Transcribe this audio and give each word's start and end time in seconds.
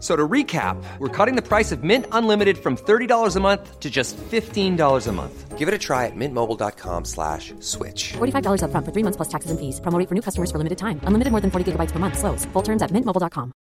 So 0.00 0.14
to 0.14 0.28
recap, 0.28 0.76
we're 0.98 1.08
cutting 1.08 1.36
the 1.36 1.42
price 1.42 1.72
of 1.72 1.82
Mint 1.82 2.04
Unlimited 2.12 2.58
from 2.58 2.76
$30 2.76 3.34
a 3.34 3.40
month 3.40 3.80
to 3.80 3.88
just 3.88 4.14
$15 4.16 5.06
a 5.06 5.12
month. 5.12 5.56
Give 5.56 5.68
it 5.68 5.74
a 5.74 5.78
try 5.78 6.04
at 6.04 6.14
mintmobile.com 6.14 7.06
slash 7.06 7.54
switch. 7.60 8.12
$45 8.12 8.62
up 8.62 8.70
front 8.72 8.84
for 8.84 8.92
three 8.92 9.02
months 9.02 9.16
plus 9.16 9.28
taxes 9.28 9.50
and 9.50 9.58
fees. 9.58 9.80
Promoting 9.80 10.06
for 10.06 10.14
new 10.14 10.20
customers 10.20 10.50
for 10.50 10.58
limited 10.58 10.76
time. 10.76 11.00
Unlimited 11.04 11.30
more 11.30 11.40
than 11.40 11.50
40 11.50 11.72
gigabytes 11.72 11.92
per 11.92 11.98
month. 11.98 12.18
Slows. 12.18 12.44
Full 12.52 12.62
terms 12.62 12.82
at 12.82 12.90
mintmobile.com. 12.92 13.52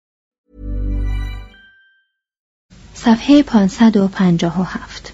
صفحه 2.95 3.43
557 3.43 5.12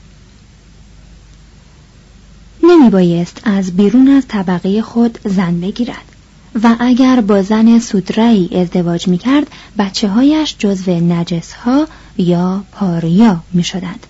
نمی 2.63 2.91
بایست 2.91 3.41
از 3.45 3.77
بیرون 3.77 4.09
از 4.09 4.29
طبقه 4.29 4.83
خود 4.83 5.19
زن 5.25 5.61
بگیرد 5.61 6.05
و 6.64 6.76
اگر 6.80 7.22
با 7.22 7.42
زن 7.42 7.80
سودرایی 7.80 8.50
ازدواج 8.58 9.08
می 9.08 9.18
کرد 9.18 9.48
بچه 9.78 10.08
هایش 10.08 10.56
جزو 10.60 10.92
نجس 10.92 11.54
ها 11.54 11.88
یا 12.18 12.64
پاریا 12.72 13.44
می 13.54 13.64
شدند. 13.64 14.08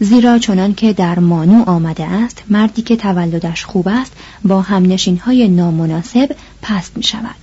زیرا 0.00 0.38
چنان 0.38 0.74
که 0.74 0.92
در 0.92 1.18
مانو 1.18 1.70
آمده 1.70 2.04
است 2.04 2.42
مردی 2.50 2.82
که 2.82 2.96
تولدش 2.96 3.64
خوب 3.64 3.88
است 3.88 4.12
با 4.44 4.60
همنشین 4.60 5.18
های 5.18 5.48
نامناسب 5.48 6.36
پست 6.62 6.96
می 6.96 7.02
شود. 7.02 7.34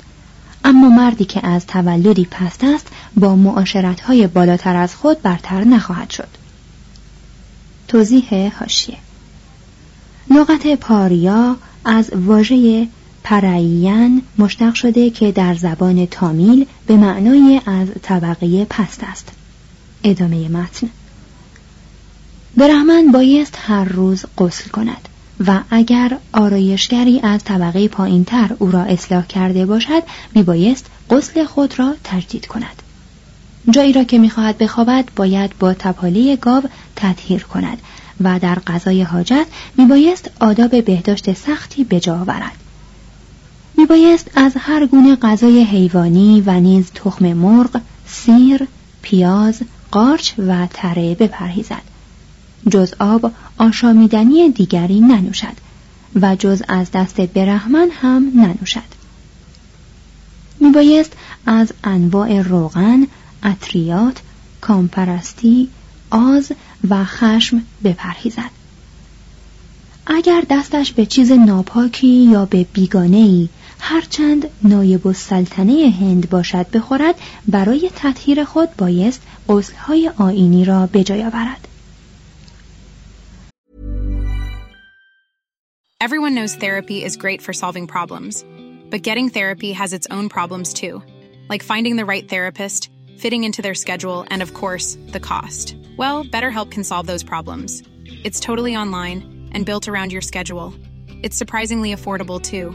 اما 0.66 0.90
مردی 0.90 1.26
که 1.26 1.48
از 1.48 1.66
تولدی 1.66 2.28
پست 2.32 2.64
است 2.64 2.88
با 3.16 3.36
معاشرت 3.36 4.02
های 4.02 4.28
بالاتر 4.28 4.76
از 4.76 4.96
خود 4.96 5.22
برتر 5.22 5.64
نخواهد 5.64 6.10
شد. 6.10 6.30
توضیح 7.88 8.54
هاشیه 8.60 8.98
لغت 10.30 10.76
پاریا 10.76 11.56
از 11.86 12.14
واژه 12.14 12.88
پرایین 13.30 14.22
مشتق 14.38 14.74
شده 14.74 15.10
که 15.10 15.32
در 15.32 15.56
زبان 15.56 16.06
تامیل 16.06 16.66
به 16.86 16.96
معنای 16.96 17.62
از 17.66 17.88
طبقه 18.02 18.66
پست 18.66 19.04
است. 19.04 19.32
ادامه 20.04 20.50
متن. 20.50 20.90
برهمن 22.58 23.12
بایست 23.12 23.58
هر 23.62 23.84
روز 23.84 24.26
غسل 24.38 24.70
کند 24.70 25.10
و 25.48 25.60
اگر 25.70 26.18
آرایشگری 26.34 27.20
از 27.20 27.44
طبقه 27.44 27.88
پایینتر 27.88 28.56
او 28.60 28.72
را 28.72 28.82
اصلاح 28.82 29.26
کرده 29.26 29.66
باشد 29.66 30.04
میبایست 30.36 30.86
غسل 31.10 31.46
خود 31.46 31.80
را 31.80 31.96
تجدید 32.04 32.48
کند. 32.48 32.82
جایی 33.72 33.94
را 33.94 34.04
که 34.04 34.18
می‌خواهد 34.18 34.58
بخوابد 34.58 35.10
باید 35.16 35.52
با 35.60 35.74
تپاله 35.74 36.36
گاو 36.36 36.64
تطهیر 36.96 37.44
کند 37.44 37.78
و 38.22 38.40
در 38.40 38.60
غذای 38.60 39.02
حاجت 39.02 39.48
میبایست 39.78 40.32
آداب 40.40 40.86
بهداشت 40.86 41.34
سختی 41.34 41.84
به 41.84 42.00
جا 42.00 42.16
آورد. 42.20 42.67
میبایست 43.78 44.32
از 44.36 44.54
هر 44.58 44.86
گونه 44.86 45.16
غذای 45.16 45.64
حیوانی 45.64 46.44
و 46.46 46.60
نیز 46.60 46.92
تخم 46.96 47.34
مرغ، 47.34 47.82
سیر، 48.08 48.68
پیاز، 49.02 49.62
قارچ 49.92 50.34
و 50.38 50.68
تره 50.74 51.16
بپرهیزد. 51.16 51.82
جز 52.70 52.94
آب 53.00 53.32
آشامیدنی 53.58 54.50
دیگری 54.50 55.00
ننوشد 55.00 55.58
و 56.22 56.36
جز 56.36 56.64
از 56.68 56.92
دست 56.92 57.22
برهمن 57.22 57.90
هم 58.02 58.32
ننوشد. 58.36 58.98
میبایست 60.60 61.14
از 61.46 61.74
انواع 61.84 62.42
روغن، 62.42 63.08
اطریات، 63.44 64.18
کامپرستی، 64.62 65.70
آز 66.10 66.52
و 66.90 67.06
خشم 67.06 67.62
بپرهیزد. 67.84 68.52
اگر 70.08 70.44
دستش 70.50 70.92
به 70.92 71.06
چیز 71.06 71.32
ناپاکی 71.32 72.08
یا 72.08 72.46
به 72.46 72.66
بیگانه 72.74 73.18
ای 73.18 73.50
هرچند 73.81 74.51
نایب 74.65 75.07
السلطنه 75.07 75.93
هند 76.01 76.31
باشد 76.31 76.71
بخورد 76.71 77.15
برای 77.49 77.91
تطهیر 77.97 78.45
خود 78.45 78.77
بایست 78.79 79.23
غسلهای 79.49 80.11
آینی 80.19 80.65
را 80.65 80.87
به 80.87 81.05
جای 81.05 81.25
آورد 81.25 81.69
Everyone 86.01 86.35
knows 86.35 86.57
therapy 86.57 87.05
is 87.05 87.17
great 87.17 87.41
for 87.41 87.53
solving 87.53 87.87
problems, 87.87 88.45
but 88.91 89.07
getting 89.09 89.29
therapy 89.29 89.71
has 89.73 89.93
its 89.93 90.09
own 90.11 90.29
problems 90.29 90.75
too, 90.75 91.01
like 91.49 91.63
finding 91.63 91.95
the 91.95 92.05
right 92.05 92.29
therapist, 92.29 92.91
fitting 93.19 93.45
into 93.45 93.63
their 93.63 93.77
schedule, 93.77 94.27
and 94.29 94.43
of 94.43 94.53
course, 94.53 94.99
the 95.15 95.21
cost. 95.21 95.77
Well, 95.97 96.25
BetterHelp 96.25 96.73
can 96.73 96.83
solve 96.83 97.07
those 97.07 97.23
problems. 97.23 97.85
It's 98.25 98.41
totally 98.41 98.75
online 98.75 99.49
and 99.53 99.65
built 99.65 99.87
around 99.87 100.11
your 100.11 100.23
schedule. 100.23 100.75
It's 101.23 101.37
surprisingly 101.37 101.95
affordable 101.95 102.43
too. 102.43 102.75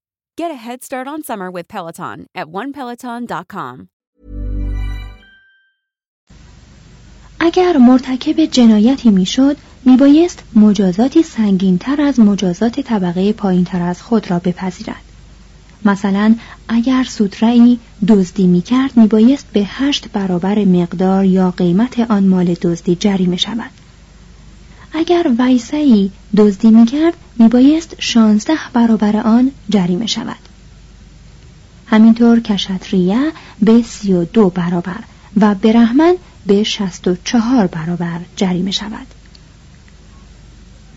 Get 0.41 0.59
a 0.59 0.63
head 0.67 0.79
start 0.83 1.07
on 1.13 1.19
summer 1.29 1.49
with 1.55 1.67
Peloton 1.67 2.17
at 2.41 2.47
onepeloton.com. 2.47 3.87
اگر 7.39 7.77
مرتکب 7.77 8.45
جنایتی 8.45 9.09
می‌شد 9.09 9.57
میبایست 9.85 10.43
مجازاتی 10.55 11.23
سنگینتر 11.23 12.01
از 12.01 12.19
مجازات 12.19 12.79
طبقه 12.79 13.33
پایینتر 13.33 13.81
از 13.81 14.01
خود 14.01 14.31
را 14.31 14.39
بپذیرد 14.39 15.03
مثلا 15.85 16.35
اگر 16.67 17.03
سوترایی 17.03 17.79
دزدی 18.07 18.47
می‌کرد 18.47 18.97
میبایست 18.97 19.47
به 19.53 19.63
هشت 19.65 20.11
برابر 20.11 20.65
مقدار 20.65 21.25
یا 21.25 21.51
قیمت 21.51 21.99
آن 21.99 22.27
مال 22.27 22.53
دزدی 22.53 22.95
جریمه 22.95 23.37
شود 23.37 23.80
اگر 24.93 25.31
ویسعی 25.39 26.11
دزدی 26.37 26.71
می‌کرد 26.71 27.13
میبایست 27.39 27.95
شانزده 27.99 28.59
برابر 28.73 29.17
آن 29.17 29.51
جریمه 29.69 30.05
شود. 30.05 30.39
همینطور 31.87 32.39
کشتریه 32.39 33.31
به 33.61 33.81
سی 33.81 34.13
و 34.13 34.25
دو 34.25 34.49
برابر 34.49 35.03
و 35.37 35.55
برهمن 35.55 36.15
به 36.45 36.63
شست 36.63 37.07
و 37.07 37.15
چهار 37.23 37.67
برابر 37.67 38.19
جریمه 38.35 38.71
شود. 38.71 39.07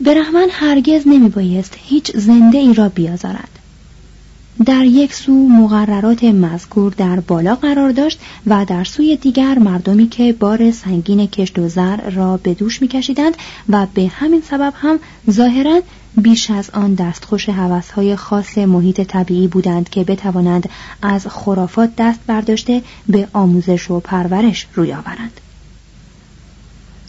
برهمن 0.01 0.49
هرگز 0.51 1.03
نمیبایست 1.07 1.75
هیچ 1.77 2.17
زنده 2.17 2.59
ای 2.59 2.75
را 2.75 2.89
بیازارد. 2.89 3.54
در 4.67 4.85
یک 4.85 5.15
سو 5.15 5.49
مقررات 5.49 6.25
مذکور 6.25 6.93
در 6.93 7.21
بالا 7.21 7.55
قرار 7.55 7.93
داشت 7.93 8.21
و 8.47 8.65
در 8.65 8.85
سوی 8.85 9.17
دیگر 9.17 9.59
مردمی 9.59 10.09
که 10.09 10.33
بار 10.33 10.71
سنگین 10.71 11.27
کشت 11.27 11.59
و 11.59 11.69
زر 11.69 12.11
را 12.11 12.37
به 12.37 12.55
دوش 12.55 12.83
میکشیدند 12.83 13.37
و 13.69 13.87
به 13.95 14.07
همین 14.07 14.43
سبب 14.51 14.73
هم 14.77 14.99
ظاهرا 15.31 15.81
بیش 16.17 16.51
از 16.51 16.71
آن 16.71 16.95
دستخوش 16.95 17.49
حوثهای 17.49 18.17
خاص 18.17 18.59
محیط 18.59 19.01
طبیعی 19.01 19.49
بودند 19.49 19.89
که 19.89 20.05
بتوانند 20.05 20.69
از 21.03 21.27
خرافات 21.27 21.91
دست 21.99 22.21
برداشته 22.27 22.83
به 23.09 23.29
آموزش 23.33 23.91
و 23.91 24.01
پرورش 24.01 24.67
روی 24.75 24.93
آورند. 24.93 25.41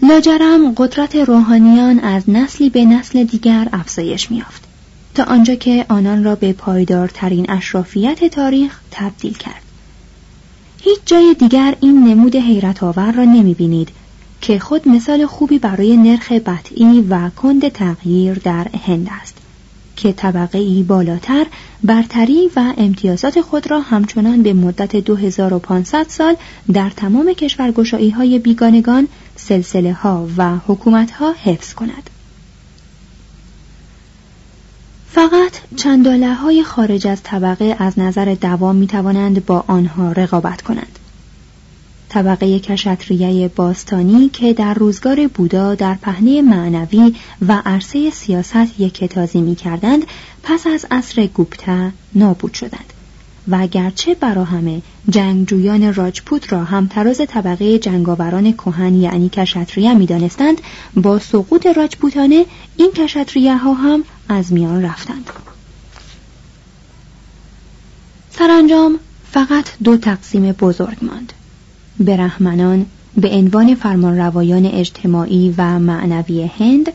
لاجرم 0.03 0.74
قدرت 0.77 1.15
روحانیان 1.15 2.00
از 2.00 2.30
نسلی 2.30 2.69
به 2.69 2.86
نسل 2.86 3.24
دیگر 3.24 3.69
افزایش 3.74 4.31
میافت 4.31 4.64
تا 5.15 5.23
آنجا 5.23 5.56
که 5.56 5.85
آنان 5.89 6.23
را 6.23 6.35
به 6.35 6.53
پایدارترین 6.53 7.51
اشرافیت 7.51 8.23
تاریخ 8.23 8.79
تبدیل 8.91 9.33
کرد 9.33 9.62
هیچ 10.81 11.00
جای 11.06 11.35
دیگر 11.39 11.75
این 11.79 12.03
نمود 12.07 12.35
حیرت 12.35 12.83
آور 12.83 13.12
را 13.12 13.23
نمی 13.23 13.53
بینید 13.53 13.89
که 14.41 14.59
خود 14.59 14.88
مثال 14.88 15.25
خوبی 15.25 15.59
برای 15.59 15.97
نرخ 15.97 16.31
بطعی 16.31 17.01
و 17.09 17.29
کند 17.29 17.69
تغییر 17.69 18.33
در 18.33 18.67
هند 18.88 19.09
است 19.21 19.35
که 19.95 20.13
طبقه 20.13 20.57
ای 20.57 20.83
بالاتر 20.83 21.45
برتری 21.83 22.50
و 22.56 22.73
امتیازات 22.77 23.41
خود 23.41 23.71
را 23.71 23.79
همچنان 23.79 24.44
به 24.44 24.53
مدت 24.53 24.95
2500 24.95 26.06
سال 26.09 26.35
در 26.73 26.89
تمام 26.89 27.33
کشورگشایی 27.33 28.09
های 28.09 28.39
بیگانگان 28.39 29.07
سلسله 29.35 29.94
ها 29.94 30.27
و 30.38 30.57
حکومت 30.68 31.11
ها 31.11 31.35
حفظ 31.44 31.73
کند. 31.73 32.09
فقط 35.15 35.51
چند 35.75 36.07
های 36.07 36.63
خارج 36.63 37.07
از 37.07 37.23
طبقه 37.23 37.75
از 37.79 38.00
نظر 38.00 38.35
دوام 38.41 38.75
می 38.75 38.88
توانند 38.88 39.45
با 39.45 39.63
آنها 39.67 40.12
رقابت 40.12 40.62
کنند. 40.62 41.00
طبقه 42.09 42.59
کشتریه 42.59 43.47
باستانی 43.47 44.29
که 44.29 44.53
در 44.53 44.73
روزگار 44.73 45.27
بودا 45.27 45.75
در 45.75 45.94
پهنه 45.94 46.41
معنوی 46.41 47.15
و 47.47 47.62
عرصه 47.65 48.09
سیاست 48.09 48.79
یکتازی 48.79 49.41
می 49.41 49.56
کردند 49.56 50.06
پس 50.44 50.67
از 50.67 50.85
عصر 50.91 51.27
گوپتا 51.27 51.89
نابود 52.15 52.53
شدند 52.53 52.94
و 53.47 53.68
گرچه 53.68 54.15
برا 54.15 54.44
همه 54.44 54.81
جنگجویان 55.09 55.94
راجپوت 55.94 56.53
را 56.53 56.63
هم 56.63 56.88
تراز 56.88 57.21
طبقه 57.27 57.80
جنگاوران 57.80 58.53
کهن 58.53 58.95
یعنی 58.95 59.30
کشتریه 59.30 59.94
می 59.94 60.06
دانستند 60.06 60.62
با 60.95 61.19
سقوط 61.19 61.65
راجپوتانه 61.65 62.45
این 62.77 62.92
کشتریه 62.92 63.57
ها 63.57 63.74
هم 63.74 64.03
از 64.30 64.53
میان 64.53 64.86
رفتند. 64.86 65.30
سرانجام 68.31 69.00
فقط 69.31 69.65
دو 69.83 69.97
تقسیم 69.97 70.51
بزرگ 70.51 70.97
ماند. 71.01 71.33
برهمنان 72.00 72.86
به 73.18 73.30
عنوان 73.30 73.75
فرمانروایان 73.75 74.65
اجتماعی 74.65 75.56
و 75.57 75.80
معنوی 75.80 76.51
هند 76.59 76.92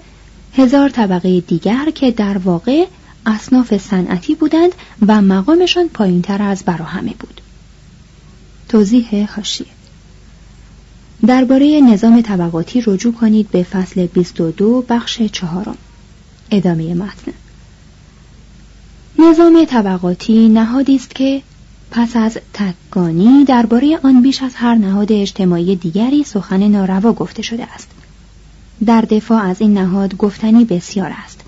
هزار 0.54 0.88
طبقه 0.88 1.40
دیگر 1.40 1.90
که 1.94 2.10
در 2.10 2.38
واقع 2.38 2.86
اصناف 3.26 3.76
صنعتی 3.76 4.34
بودند 4.34 4.72
و 5.06 5.22
مقامشان 5.22 5.88
پایینتر 5.88 6.42
از 6.42 6.62
براهمه 6.64 7.14
بود. 7.18 7.40
توضیح 8.68 9.32
حاشیه 9.34 9.66
درباره 11.26 11.80
نظام 11.80 12.20
طبقاتی 12.20 12.82
رجوع 12.86 13.12
کنید 13.12 13.50
به 13.50 13.62
فصل 13.62 14.06
22 14.06 14.84
بخش 14.88 15.22
چهارم. 15.22 15.76
ادامه 16.50 16.94
متن. 16.94 17.32
نظام 19.18 19.64
طبقاتی 19.64 20.48
نهادی 20.48 20.96
است 20.96 21.14
که 21.14 21.42
پس 21.90 22.16
از 22.16 22.38
تکگانی 22.52 23.44
درباره 23.44 23.98
آن 24.02 24.22
بیش 24.22 24.42
از 24.42 24.54
هر 24.54 24.74
نهاد 24.74 25.12
اجتماعی 25.12 25.76
دیگری 25.76 26.24
سخن 26.24 26.68
ناروا 26.68 27.12
گفته 27.12 27.42
شده 27.42 27.72
است. 27.74 27.88
در 28.86 29.00
دفاع 29.00 29.42
از 29.42 29.60
این 29.60 29.78
نهاد 29.78 30.16
گفتنی 30.16 30.64
بسیار 30.64 31.12
است. 31.24 31.39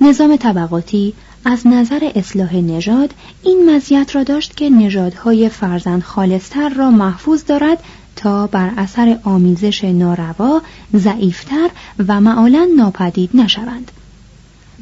نظام 0.00 0.36
طبقاتی 0.36 1.14
از 1.44 1.66
نظر 1.66 2.10
اصلاح 2.14 2.56
نژاد 2.56 3.14
این 3.42 3.70
مزیت 3.70 4.16
را 4.16 4.22
داشت 4.22 4.56
که 4.56 4.70
نژادهای 4.70 5.48
فرزند 5.48 6.02
خالصتر 6.02 6.68
را 6.68 6.90
محفوظ 6.90 7.44
دارد 7.44 7.78
تا 8.16 8.46
بر 8.46 8.70
اثر 8.76 9.18
آمیزش 9.24 9.84
ناروا 9.84 10.62
ضعیفتر 10.96 11.70
و 12.08 12.20
معالا 12.20 12.68
ناپدید 12.76 13.30
نشوند. 13.34 13.90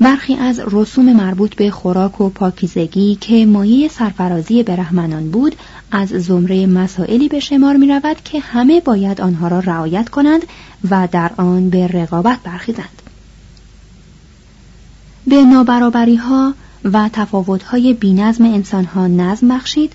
برخی 0.00 0.35
از 0.35 0.61
رسوم 0.67 1.12
مربوط 1.12 1.55
به 1.55 1.71
خوراک 1.71 2.21
و 2.21 2.29
پاکیزگی 2.29 3.19
که 3.21 3.47
مایه 3.47 3.88
سرفرازی 3.88 4.62
برهمنان 4.62 5.31
بود 5.31 5.56
از 5.91 6.09
زمره 6.09 6.67
مسائلی 6.67 7.29
به 7.29 7.41
شمار 7.41 7.76
می 7.76 7.88
رود 7.88 8.17
که 8.25 8.41
همه 8.41 8.81
باید 8.81 9.21
آنها 9.21 9.49
را 9.49 9.59
رعایت 9.59 10.09
کنند 10.09 10.43
و 10.91 11.09
در 11.12 11.31
آن 11.37 11.71
به 11.71 11.87
رقابت 11.87 12.38
برخیزند. 12.44 13.08
به 15.29 15.45
نابرابری 15.45 16.17
ها 16.17 16.55
و 16.85 17.11
تفاوت 17.13 17.63
های 17.63 17.95
بینظم 17.95 18.45
انسان 18.45 18.85
ها 18.85 19.07
نظم 19.07 19.49
بخشید 19.49 19.93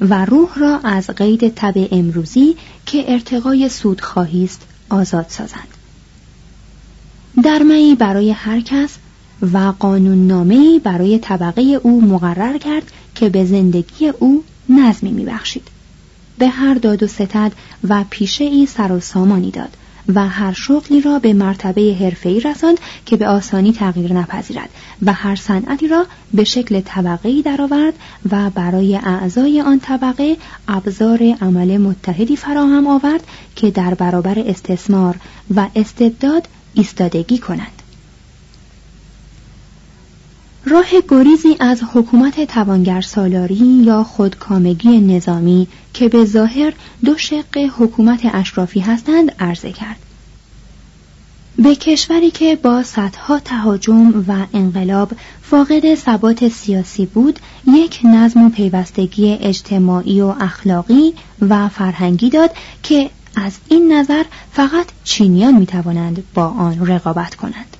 و 0.00 0.24
روح 0.24 0.58
را 0.58 0.78
از 0.78 1.10
قید 1.10 1.52
تب 1.56 1.88
امروزی 1.92 2.56
که 2.86 3.12
ارتقای 3.12 3.68
سود 3.68 4.02
است 4.44 4.62
آزاد 4.90 5.26
سازند. 5.28 5.68
درمعی 7.42 7.94
برای 7.94 8.30
هر 8.30 8.60
کس 8.60 8.96
و 9.52 9.72
قانون 9.78 10.26
نامه‌ای 10.26 10.78
برای 10.78 11.18
طبقه 11.18 11.62
او 11.62 12.00
مقرر 12.00 12.58
کرد 12.58 12.92
که 13.14 13.28
به 13.28 13.44
زندگی 13.44 14.08
او 14.08 14.44
نظمی 14.68 15.10
میبخشید. 15.10 15.68
به 16.38 16.48
هر 16.48 16.74
داد 16.74 17.02
و 17.02 17.06
ستد 17.06 17.52
و 17.88 18.04
پیشه 18.10 18.44
ای 18.44 18.66
سر 18.66 18.92
و 18.92 19.00
سامانی 19.00 19.50
داد. 19.50 19.76
و 20.14 20.28
هر 20.28 20.52
شغلی 20.52 21.00
را 21.00 21.18
به 21.18 21.32
مرتبه 21.32 21.96
حرفه‌ای 22.00 22.40
رساند 22.40 22.80
که 23.06 23.16
به 23.16 23.28
آسانی 23.28 23.72
تغییر 23.72 24.12
نپذیرد 24.12 24.70
و 25.02 25.12
هر 25.12 25.36
صنعتی 25.36 25.88
را 25.88 26.06
به 26.34 26.44
شکل 26.44 26.80
طبقه‌ای 26.80 27.42
درآورد 27.42 27.94
و 28.30 28.50
برای 28.50 28.96
اعضای 28.96 29.60
آن 29.60 29.80
طبقه 29.80 30.36
ابزار 30.68 31.36
عمل 31.40 31.76
متحدی 31.76 32.36
فراهم 32.36 32.86
آورد 32.86 33.24
که 33.56 33.70
در 33.70 33.94
برابر 33.94 34.38
استثمار 34.38 35.16
و 35.54 35.66
استبداد 35.76 36.48
ایستادگی 36.74 37.38
کنند 37.38 37.82
راه 40.66 40.86
گریزی 41.08 41.56
از 41.60 41.82
حکومت 41.92 42.46
توانگر 42.46 43.00
سالاری 43.00 43.54
یا 43.84 44.02
خودکامگی 44.02 45.00
نظامی 45.00 45.68
که 45.94 46.08
به 46.08 46.24
ظاهر 46.24 46.72
دو 47.04 47.18
شق 47.18 47.58
حکومت 47.78 48.20
اشرافی 48.32 48.80
هستند 48.80 49.32
عرضه 49.38 49.72
کرد. 49.72 49.96
به 51.56 51.74
کشوری 51.74 52.30
که 52.30 52.56
با 52.56 52.82
صدها 52.82 53.38
تهاجم 53.38 54.24
و 54.28 54.46
انقلاب 54.54 55.12
فاقد 55.42 55.94
ثبات 55.94 56.48
سیاسی 56.48 57.06
بود 57.06 57.38
یک 57.66 58.00
نظم 58.04 58.42
و 58.46 58.50
پیوستگی 58.50 59.38
اجتماعی 59.40 60.20
و 60.20 60.34
اخلاقی 60.40 61.14
و 61.40 61.68
فرهنگی 61.68 62.30
داد 62.30 62.50
که 62.82 63.10
از 63.36 63.52
این 63.68 63.92
نظر 63.92 64.24
فقط 64.52 64.86
چینیان 65.04 65.54
می 65.54 65.66
توانند 65.66 66.24
با 66.34 66.46
آن 66.46 66.86
رقابت 66.86 67.34
کنند. 67.34 67.73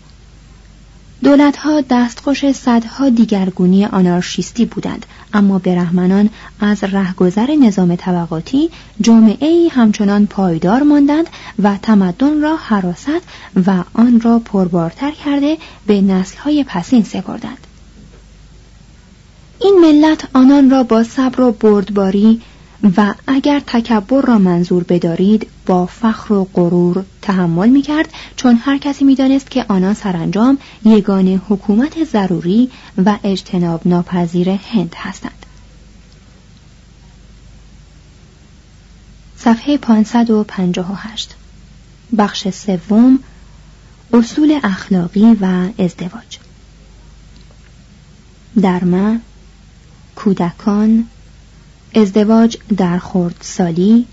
دولتها 1.25 1.81
دستخوش 1.91 2.53
صدها 2.53 3.09
دیگرگونی 3.09 3.85
آنارشیستی 3.85 4.65
بودند 4.65 5.07
اما 5.33 5.59
برهمنان 5.59 6.31
از 6.61 6.85
رهگذر 6.85 7.51
نظام 7.51 7.97
طبقاتی 7.97 8.71
جامعه 9.01 9.69
همچنان 9.71 10.27
پایدار 10.27 10.83
ماندند 10.83 11.27
و 11.63 11.77
تمدن 11.83 12.43
را 12.43 12.57
حراست 12.57 13.23
و 13.67 13.85
آن 13.95 14.21
را 14.21 14.39
پربارتر 14.39 15.11
کرده 15.11 15.59
به 15.87 16.01
نسلهای 16.01 16.65
پسین 16.69 17.03
سپردند. 17.03 17.67
این 19.61 19.79
ملت 19.81 20.29
آنان 20.33 20.71
را 20.71 20.83
با 20.83 21.05
صبر 21.05 21.41
و 21.41 21.53
بردباری 21.53 22.43
و 22.97 23.15
اگر 23.27 23.61
تکبر 23.67 24.23
را 24.23 24.39
منظور 24.39 24.85
بدارید 24.85 25.51
با 25.67 25.87
فخر 25.87 26.33
و 26.33 26.45
غرور 26.55 27.05
تحمل 27.23 27.69
می 27.69 27.83
کرد 27.83 28.13
چون 28.37 28.57
هر 28.57 28.79
کسی 28.79 29.05
می 29.05 29.15
دانست 29.15 29.51
که 29.51 29.65
آنان 29.69 29.95
سرانجام 29.95 30.59
یگان 30.85 31.29
حکومت 31.49 32.05
ضروری 32.05 32.71
و 33.05 33.19
اجتناب 33.25 33.81
ناپذیر 33.85 34.51
هند 34.51 34.95
هستند. 34.97 35.47
صفحه 39.37 39.79
558 39.79 41.35
بخش 42.19 42.49
سوم 42.49 43.19
اصول 44.13 44.61
اخلاقی 44.63 45.37
و 45.41 45.69
ازدواج 45.79 46.39
درمه 48.63 49.21
کودکان 50.17 51.07
ازدواج 51.95 52.57
در 52.77 53.01
سالی 53.41 54.07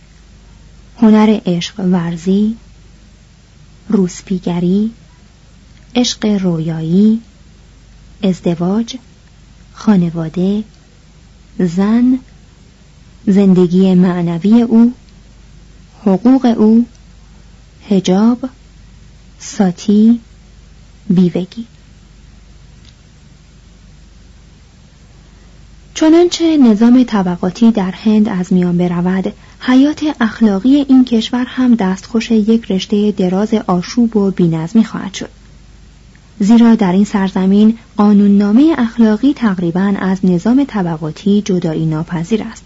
هنر 0.97 1.39
عشق 1.45 1.79
ورزی 1.79 2.57
روسپیگری 3.89 4.91
عشق 5.95 6.25
رویایی 6.25 7.21
ازدواج 8.23 8.95
خانواده 9.73 10.63
زن 11.59 12.19
زندگی 13.27 13.95
معنوی 13.95 14.61
او 14.61 14.93
حقوق 16.01 16.53
او 16.57 16.85
هجاب 17.89 18.49
ساتی 19.39 20.19
بیوگی. 21.09 21.67
چنانچه 26.01 26.57
نظام 26.57 27.03
طبقاتی 27.03 27.71
در 27.71 27.91
هند 27.91 28.29
از 28.29 28.53
میان 28.53 28.77
برود 28.77 29.33
حیات 29.59 30.03
اخلاقی 30.21 30.75
این 30.75 31.05
کشور 31.05 31.45
هم 31.47 31.75
دستخوش 31.75 32.31
یک 32.31 32.71
رشته 32.71 33.11
دراز 33.11 33.53
آشوب 33.53 34.17
و 34.17 34.31
بینظمی 34.31 34.83
خواهد 34.83 35.13
شد 35.13 35.29
زیرا 36.39 36.75
در 36.75 36.91
این 36.91 37.05
سرزمین 37.05 37.77
قانوننامه 37.97 38.75
اخلاقی 38.77 39.33
تقریبا 39.33 39.93
از 39.99 40.25
نظام 40.25 40.65
طبقاتی 40.67 41.41
جدایی 41.41 41.85
ناپذیر 41.85 42.43
است 42.43 42.63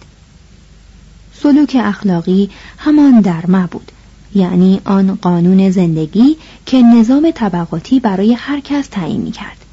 سلوک 1.33 1.77
اخلاقی 1.79 2.49
همان 2.77 3.21
درمه 3.21 3.67
بود 3.67 3.91
یعنی 4.35 4.81
آن 4.85 5.15
قانون 5.21 5.71
زندگی 5.71 6.37
که 6.65 6.81
نظام 6.81 7.31
طبقاتی 7.31 7.99
برای 7.99 8.33
هر 8.33 8.59
کس 8.59 8.87
تعیین 8.87 9.21
می 9.21 9.31
کرد. 9.31 9.64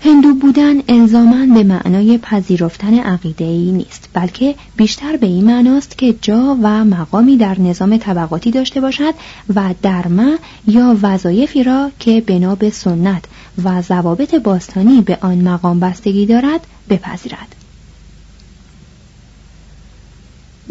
هندو 0.00 0.34
بودن 0.34 0.82
الزاما 0.88 1.54
به 1.54 1.62
معنای 1.62 2.18
پذیرفتن 2.18 2.98
عقیده 2.98 3.44
ای 3.44 3.72
نیست 3.72 4.08
بلکه 4.12 4.54
بیشتر 4.76 5.16
به 5.16 5.26
این 5.26 5.44
معناست 5.44 5.98
که 5.98 6.14
جا 6.22 6.58
و 6.62 6.84
مقامی 6.84 7.36
در 7.36 7.60
نظام 7.60 7.96
طبقاتی 7.96 8.50
داشته 8.50 8.80
باشد 8.80 9.14
و 9.54 9.74
درمه 9.82 10.38
یا 10.66 10.96
وظایفی 11.02 11.62
را 11.62 11.90
که 11.98 12.20
بنا 12.20 12.54
به 12.54 12.70
سنت 12.70 13.24
و 13.64 13.82
ضوابط 13.82 14.34
باستانی 14.34 15.00
به 15.00 15.18
آن 15.20 15.38
مقام 15.38 15.80
بستگی 15.80 16.26
دارد 16.26 16.60
بپذیرد. 16.88 17.54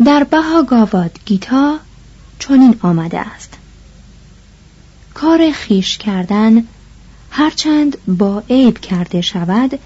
در 0.06 0.24
بها 0.24 0.64
گاواد 0.64 1.20
گیتا 1.26 1.78
چنین 2.40 2.76
آمده 2.82 3.20
است. 3.20 3.54
کار 5.14 5.52
خیش 5.52 5.98
کردن 5.98 6.64
هرچند 7.38 7.98
با 8.08 8.44
عیب 8.50 8.78
کرده 8.78 9.22
شود 9.22 9.80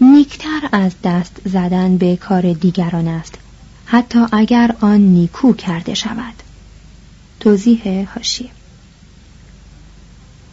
نیکتر 0.00 0.68
از 0.72 0.92
دست 1.04 1.40
زدن 1.44 1.96
به 1.96 2.16
کار 2.16 2.52
دیگران 2.52 3.08
است 3.08 3.34
حتی 3.86 4.18
اگر 4.32 4.74
آن 4.80 5.00
نیکو 5.00 5.52
کرده 5.52 5.94
شود. 5.94 6.34
توضیح 7.40 8.08
هاشیه 8.14 8.50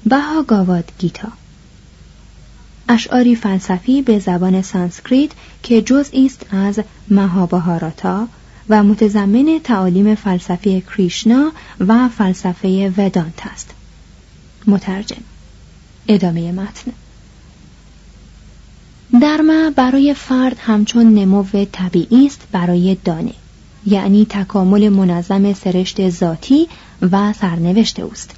بها 0.06 0.44
گاواد 0.44 0.92
گیتا. 1.00 1.32
اشعاری 2.90 3.36
فلسفی 3.36 4.02
به 4.02 4.20
زبان 4.20 4.62
سانسکریت 4.62 5.32
که 5.64 5.82
جزئی 5.82 6.26
است 6.26 6.46
از 6.54 6.80
مهابهاراتا 7.10 8.28
و 8.70 8.84
متضمن 8.84 9.60
تعالیم 9.64 10.16
فلسفی 10.16 10.82
کریشنا 10.82 11.52
و 11.80 12.10
فلسفه 12.10 12.94
ودانت 12.98 13.48
است. 13.48 13.70
مترجم. 14.68 15.31
ادامه 16.08 16.52
متن. 16.52 16.92
درما 19.22 19.70
برای 19.76 20.14
فرد 20.14 20.58
همچون 20.60 21.14
نمو 21.14 21.44
طبیعی 21.72 22.26
است 22.26 22.42
برای 22.52 22.98
دانه 23.06 23.34
یعنی 23.86 24.28
تکامل 24.30 24.90
منظم 24.90 25.54
سرشت 25.54 26.10
ذاتی 26.10 26.68
و 27.12 27.34
سرنوشت 27.34 28.00
اوست. 28.00 28.36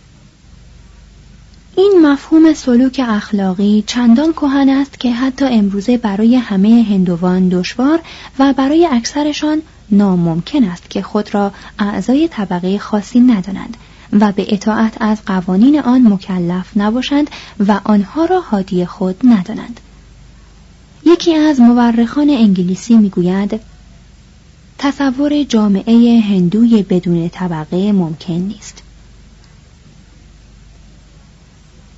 این 1.75 1.99
مفهوم 2.01 2.53
سلوک 2.53 3.01
اخلاقی 3.07 3.83
چندان 3.87 4.33
کهن 4.33 4.69
است 4.69 4.99
که 4.99 5.13
حتی 5.13 5.45
امروزه 5.45 5.97
برای 5.97 6.35
همه 6.35 6.85
هندوان 6.89 7.49
دشوار 7.49 7.99
و 8.39 8.53
برای 8.53 8.85
اکثرشان 8.91 9.61
ناممکن 9.91 10.63
است 10.63 10.89
که 10.89 11.01
خود 11.01 11.33
را 11.33 11.51
اعضای 11.79 12.27
طبقه 12.27 12.77
خاصی 12.77 13.19
ندانند. 13.19 13.77
و 14.19 14.31
به 14.31 14.53
اطاعت 14.53 14.97
از 14.99 15.25
قوانین 15.25 15.79
آن 15.79 16.13
مکلف 16.13 16.77
نباشند 16.77 17.29
و 17.67 17.79
آنها 17.83 18.25
را 18.25 18.41
حادی 18.41 18.85
خود 18.85 19.21
ندانند. 19.23 19.79
یکی 21.05 21.35
از 21.35 21.59
مورخان 21.59 22.29
انگلیسی 22.29 22.97
می‌گوید 22.97 23.59
تصور 24.77 25.43
جامعه 25.43 26.19
هندوی 26.19 26.83
بدون 26.83 27.29
طبقه 27.29 27.91
ممکن 27.91 28.33
نیست. 28.33 28.83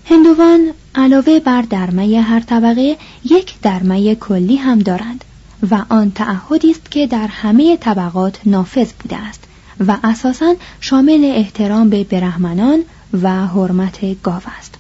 هندوان 0.06 0.72
علاوه 0.96 1.40
بر 1.40 1.62
درمه 1.62 2.22
هر 2.22 2.40
طبقه 2.40 2.98
یک 3.24 3.60
درمه 3.62 4.16
کلی 4.16 4.56
هم 4.56 4.80
دارند 4.80 5.24
و 5.72 5.86
آن 5.90 6.12
تعهدی 6.12 6.72
است 6.72 6.92
که 6.92 7.08
در 7.08 7.28
همه 7.28 7.78
طبقات 7.78 8.40
نافذ 8.46 8.92
بوده 9.00 9.18
است. 9.18 9.44
و 9.80 9.98
اساسا 10.04 10.56
شامل 10.80 11.32
احترام 11.36 11.90
به 11.90 12.04
برهمنان 12.04 12.84
و 13.22 13.48
حرمت 13.48 14.22
گاو 14.22 14.42
است. 14.60 14.76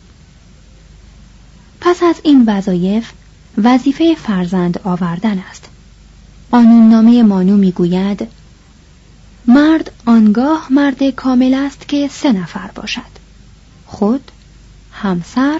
پس 1.81 2.03
از 2.03 2.15
این 2.23 2.43
وظایف 2.47 3.11
وظیفه 3.57 4.15
فرزند 4.15 4.79
آوردن 4.83 5.39
است. 5.39 5.69
قانوننامه 6.51 7.23
مانو 7.23 7.57
می‌گوید 7.57 8.27
مرد 9.47 9.91
آنگاه 10.05 10.67
مرد 10.69 11.09
کامل 11.09 11.53
است 11.53 11.87
که 11.87 12.07
سه 12.07 12.31
نفر 12.31 12.71
باشد 12.75 13.15
خود 13.85 14.31
همسر 14.91 15.59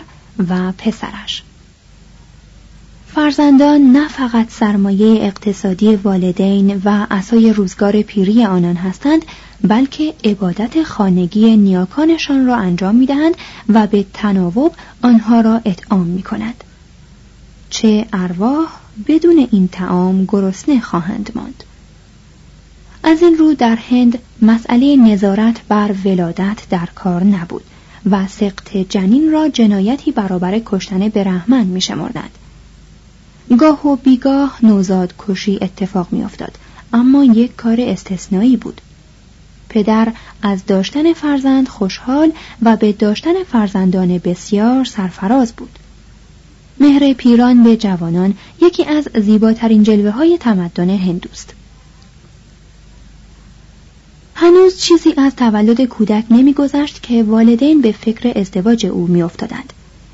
و 0.49 0.71
پسرش. 0.71 1.43
فرزندان 3.15 3.81
نه 3.81 4.07
فقط 4.07 4.49
سرمایه 4.49 5.25
اقتصادی 5.25 5.95
والدین 5.95 6.81
و 6.85 7.07
اسای 7.11 7.53
روزگار 7.53 8.01
پیری 8.01 8.45
آنان 8.45 8.75
هستند 8.75 9.25
بلکه 9.61 10.13
عبادت 10.23 10.83
خانگی 10.83 11.57
نیاکانشان 11.57 12.45
را 12.45 12.55
انجام 12.55 12.95
می‌دهند 12.95 13.35
و 13.69 13.87
به 13.87 14.05
تناوب 14.13 14.73
آنها 15.01 15.41
را 15.41 15.61
اطعام 15.65 16.07
می 16.07 16.23
کند. 16.23 16.63
چه 17.69 18.05
ارواح 18.13 18.67
بدون 19.07 19.47
این 19.51 19.67
تعام 19.67 20.25
گرسنه 20.25 20.79
خواهند 20.79 21.31
ماند 21.35 21.63
از 23.03 23.21
این 23.21 23.37
رو 23.37 23.53
در 23.53 23.75
هند 23.75 24.19
مسئله 24.41 24.95
نظارت 24.95 25.61
بر 25.67 25.95
ولادت 26.05 26.57
در 26.69 26.89
کار 26.95 27.23
نبود 27.23 27.63
و 28.11 28.27
سقط 28.27 28.77
جنین 28.77 29.31
را 29.31 29.49
جنایتی 29.49 30.11
برابر 30.11 30.61
کشتن 30.65 31.09
برهمن 31.09 31.63
می 31.63 31.81
شمردند. 31.81 32.31
گاه 33.59 33.87
و 33.87 33.95
بیگاه 33.95 34.59
نوزاد 34.63 35.13
کشی 35.19 35.59
اتفاق 35.61 36.07
میافتاد. 36.11 36.57
اما 36.93 37.23
یک 37.23 37.55
کار 37.55 37.77
استثنایی 37.79 38.57
بود. 38.57 38.81
پدر 39.69 40.13
از 40.41 40.65
داشتن 40.65 41.13
فرزند 41.13 41.67
خوشحال 41.67 42.31
و 42.61 42.75
به 42.75 42.91
داشتن 42.91 43.43
فرزندان 43.43 44.17
بسیار 44.17 44.85
سرفراز 44.85 45.53
بود. 45.53 45.79
مهر 46.79 47.13
پیران 47.13 47.63
به 47.63 47.77
جوانان 47.77 48.33
یکی 48.61 48.85
از 48.85 49.07
زیباترین 49.21 49.83
جلوه 49.83 50.11
های 50.11 50.37
تمدن 50.37 50.89
هندوست. 50.89 51.53
هنوز 54.35 54.79
چیزی 54.79 55.13
از 55.17 55.35
تولد 55.35 55.81
کودک 55.81 56.23
نمیگذشت 56.29 57.03
که 57.03 57.23
والدین 57.23 57.81
به 57.81 57.91
فکر 57.91 58.39
ازدواج 58.39 58.85
او 58.85 59.07
میافتادند. 59.07 59.73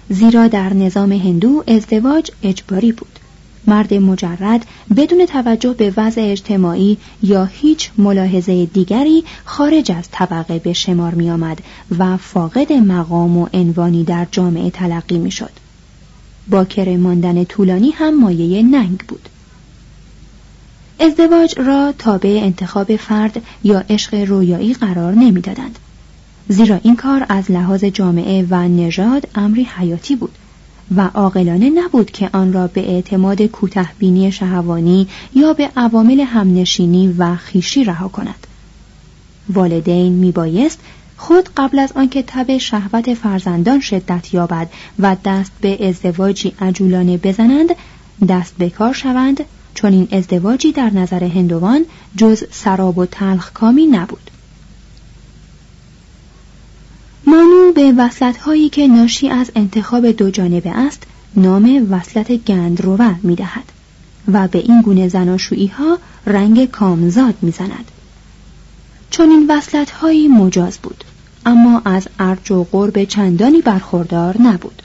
زیرا 0.10 0.48
در 0.48 0.74
نظام 0.74 1.12
هندو 1.12 1.64
ازدواج 1.68 2.32
اجباری 2.44 2.92
بود. 2.92 3.20
مرد 3.68 3.94
مجرد 3.94 4.66
بدون 4.98 5.26
توجه 5.26 5.74
به 5.74 5.94
وضع 5.98 6.22
اجتماعی 6.22 6.98
یا 7.24 7.46
هیچ 7.46 7.92
ملاحظه 7.98 8.66
دیگری 8.66 9.24
خارج 9.46 9.92
از 9.92 10.10
طبقه 10.12 10.60
به 10.60 10.74
شمار 10.74 11.14
می 11.14 11.30
آمد 11.30 11.62
و 11.98 12.18
فاقد 12.18 12.74
مقام 12.74 13.38
و 13.38 13.48
عنوانی 13.54 14.04
در 14.04 14.28
جامعه 14.32 14.70
تلقی 14.70 15.18
می 15.18 15.32
شد. 15.32 15.52
باکر 16.50 16.98
ماندن 16.98 17.44
طولانی 17.44 17.92
هم 17.92 18.22
مایه 18.22 18.64
ننگ 18.64 19.00
بود. 19.08 19.30
ازدواج 21.00 21.60
را 21.60 21.94
تابع 21.98 22.40
انتخاب 22.44 22.96
فرد 22.96 23.42
یا 23.64 23.84
عشق 23.90 24.14
رویایی 24.14 24.74
قرار 24.74 25.14
نمی‌دادند. 25.14 25.80
زیرا 26.50 26.80
این 26.84 26.96
کار 26.96 27.26
از 27.30 27.52
لحاظ 27.52 27.84
جامعه 27.84 28.48
و 28.50 28.68
نژاد 28.68 29.28
امری 29.36 29.64
حیاتی 29.64 30.16
بود 30.16 30.38
و 30.96 31.10
عاقلانه 31.14 31.70
نبود 31.70 32.12
که 32.12 32.30
آن 32.34 32.54
را 32.54 32.68
به 32.68 32.90
اعتماد 32.90 33.42
کوتهبینی 33.42 34.32
شهوانی 34.32 35.08
یا 35.36 35.54
به 35.54 35.70
عوامل 35.76 36.20
همنشینی 36.20 37.16
و 37.18 37.36
خیشی 37.36 37.84
رها 37.84 38.08
کند. 38.08 38.48
والدین 39.50 40.14
میبایست 40.14 40.80
خود 41.18 41.50
قبل 41.58 41.80
از 41.80 41.92
آنکه 41.92 42.24
تب 42.28 42.58
شهوت 42.58 43.14
فرزندان 43.14 43.80
شدت 43.80 44.34
یابد 44.34 44.70
و 45.00 45.16
دست 45.26 45.52
به 45.62 45.88
ازدواجی 45.88 46.54
عجولانه 46.62 47.18
بزنند 47.18 47.70
دست 48.30 48.56
به 48.58 48.70
کار 48.70 48.94
شوند 48.94 49.46
چون 49.76 49.94
این 49.94 50.08
ازدواجی 50.12 50.72
در 50.72 50.90
نظر 50.90 51.24
هندوان 51.24 51.86
جز 52.18 52.44
سراب 52.52 52.98
و 52.98 53.06
تلخ 53.06 53.54
کامی 53.54 53.86
نبود. 53.86 54.31
مانو 57.28 57.72
به 57.76 57.94
وصلت 57.98 58.38
هایی 58.38 58.70
که 58.70 58.88
ناشی 58.88 59.30
از 59.30 59.52
انتخاب 59.56 60.12
دو 60.12 60.30
جانبه 60.30 60.70
است 60.70 61.04
نام 61.36 61.88
وصلت 61.90 62.32
گندروور 62.32 63.16
می 63.24 63.36
دهد 63.36 63.64
و 64.28 64.48
به 64.48 64.60
این 64.60 64.82
گونه 64.82 65.08
زناشویی 65.08 65.68
ها 65.68 65.98
رنگ 66.26 66.66
کامزاد 66.66 67.36
می‌زند. 67.42 67.92
چون 69.10 69.30
این 69.30 69.46
وصلت 69.50 69.92
هایی 69.92 70.28
مجاز 70.28 70.78
بود 70.78 71.04
اما 71.46 71.82
از 71.86 72.08
ارج 72.20 72.52
و 72.52 72.64
قرب 72.72 73.04
چندانی 73.04 73.62
برخوردار 73.62 74.42
نبود. 74.42 74.82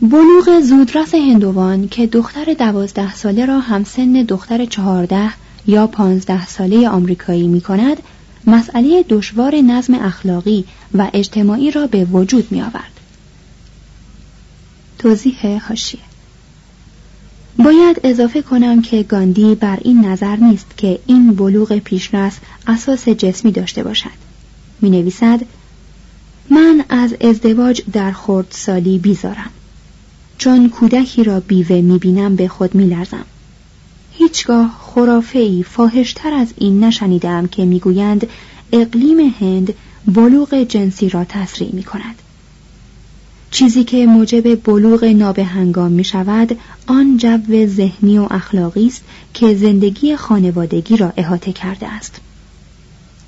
بلوغ 0.00 0.60
زودرس 0.60 1.14
هندوان 1.14 1.88
که 1.88 2.06
دختر 2.06 2.54
دوازده 2.54 3.14
ساله 3.14 3.46
را 3.46 3.60
همسن 3.60 4.12
دختر 4.12 4.64
چهارده 4.64 5.30
یا 5.66 5.86
پانزده 5.86 6.46
ساله 6.46 6.88
آمریکایی 6.88 7.48
می 7.48 7.60
کند 7.60 8.02
مسئله 8.48 9.04
دشوار 9.08 9.54
نظم 9.54 9.94
اخلاقی 9.94 10.64
و 10.94 11.10
اجتماعی 11.14 11.70
را 11.70 11.86
به 11.86 12.04
وجود 12.04 12.52
می 12.52 12.62
آورد. 12.62 13.00
توضیح 14.98 15.66
هاشیه 15.68 16.00
باید 17.58 18.00
اضافه 18.04 18.42
کنم 18.42 18.82
که 18.82 19.02
گاندی 19.02 19.54
بر 19.54 19.78
این 19.82 20.04
نظر 20.04 20.36
نیست 20.36 20.66
که 20.76 20.98
این 21.06 21.34
بلوغ 21.34 21.78
پیشرس 21.78 22.38
اساس 22.66 23.08
جسمی 23.08 23.52
داشته 23.52 23.82
باشد. 23.82 24.18
می 24.80 24.90
نویسد 24.90 25.40
من 26.50 26.84
از 26.88 27.14
ازدواج 27.20 27.82
در 27.92 28.14
سالی 28.50 28.98
بیزارم. 28.98 29.50
چون 30.38 30.68
کودکی 30.68 31.24
را 31.24 31.40
بیوه 31.40 31.80
می 31.80 31.98
بینم 31.98 32.36
به 32.36 32.48
خود 32.48 32.74
می 32.74 32.86
لرزم 32.86 33.24
هیچگاه 34.18 34.76
خرافه 34.80 35.38
ای 35.38 35.62
فاحشتر 35.62 36.34
از 36.34 36.54
این 36.56 36.84
نشنیدم 36.84 37.46
که 37.46 37.64
می‌گویند 37.64 38.26
اقلیم 38.72 39.34
هند 39.40 39.74
بلوغ 40.06 40.54
جنسی 40.54 41.08
را 41.08 41.24
تسریع 41.24 41.74
می 41.74 41.82
کند. 41.82 42.14
چیزی 43.50 43.84
که 43.84 44.06
موجب 44.06 44.62
بلوغ 44.62 45.04
نابهنگام 45.04 45.92
می 45.92 46.04
شود 46.04 46.58
آن 46.86 47.16
جو 47.16 47.66
ذهنی 47.66 48.18
و 48.18 48.26
اخلاقی 48.30 48.86
است 48.86 49.04
که 49.34 49.54
زندگی 49.54 50.16
خانوادگی 50.16 50.96
را 50.96 51.12
احاطه 51.16 51.52
کرده 51.52 51.88
است. 51.88 52.20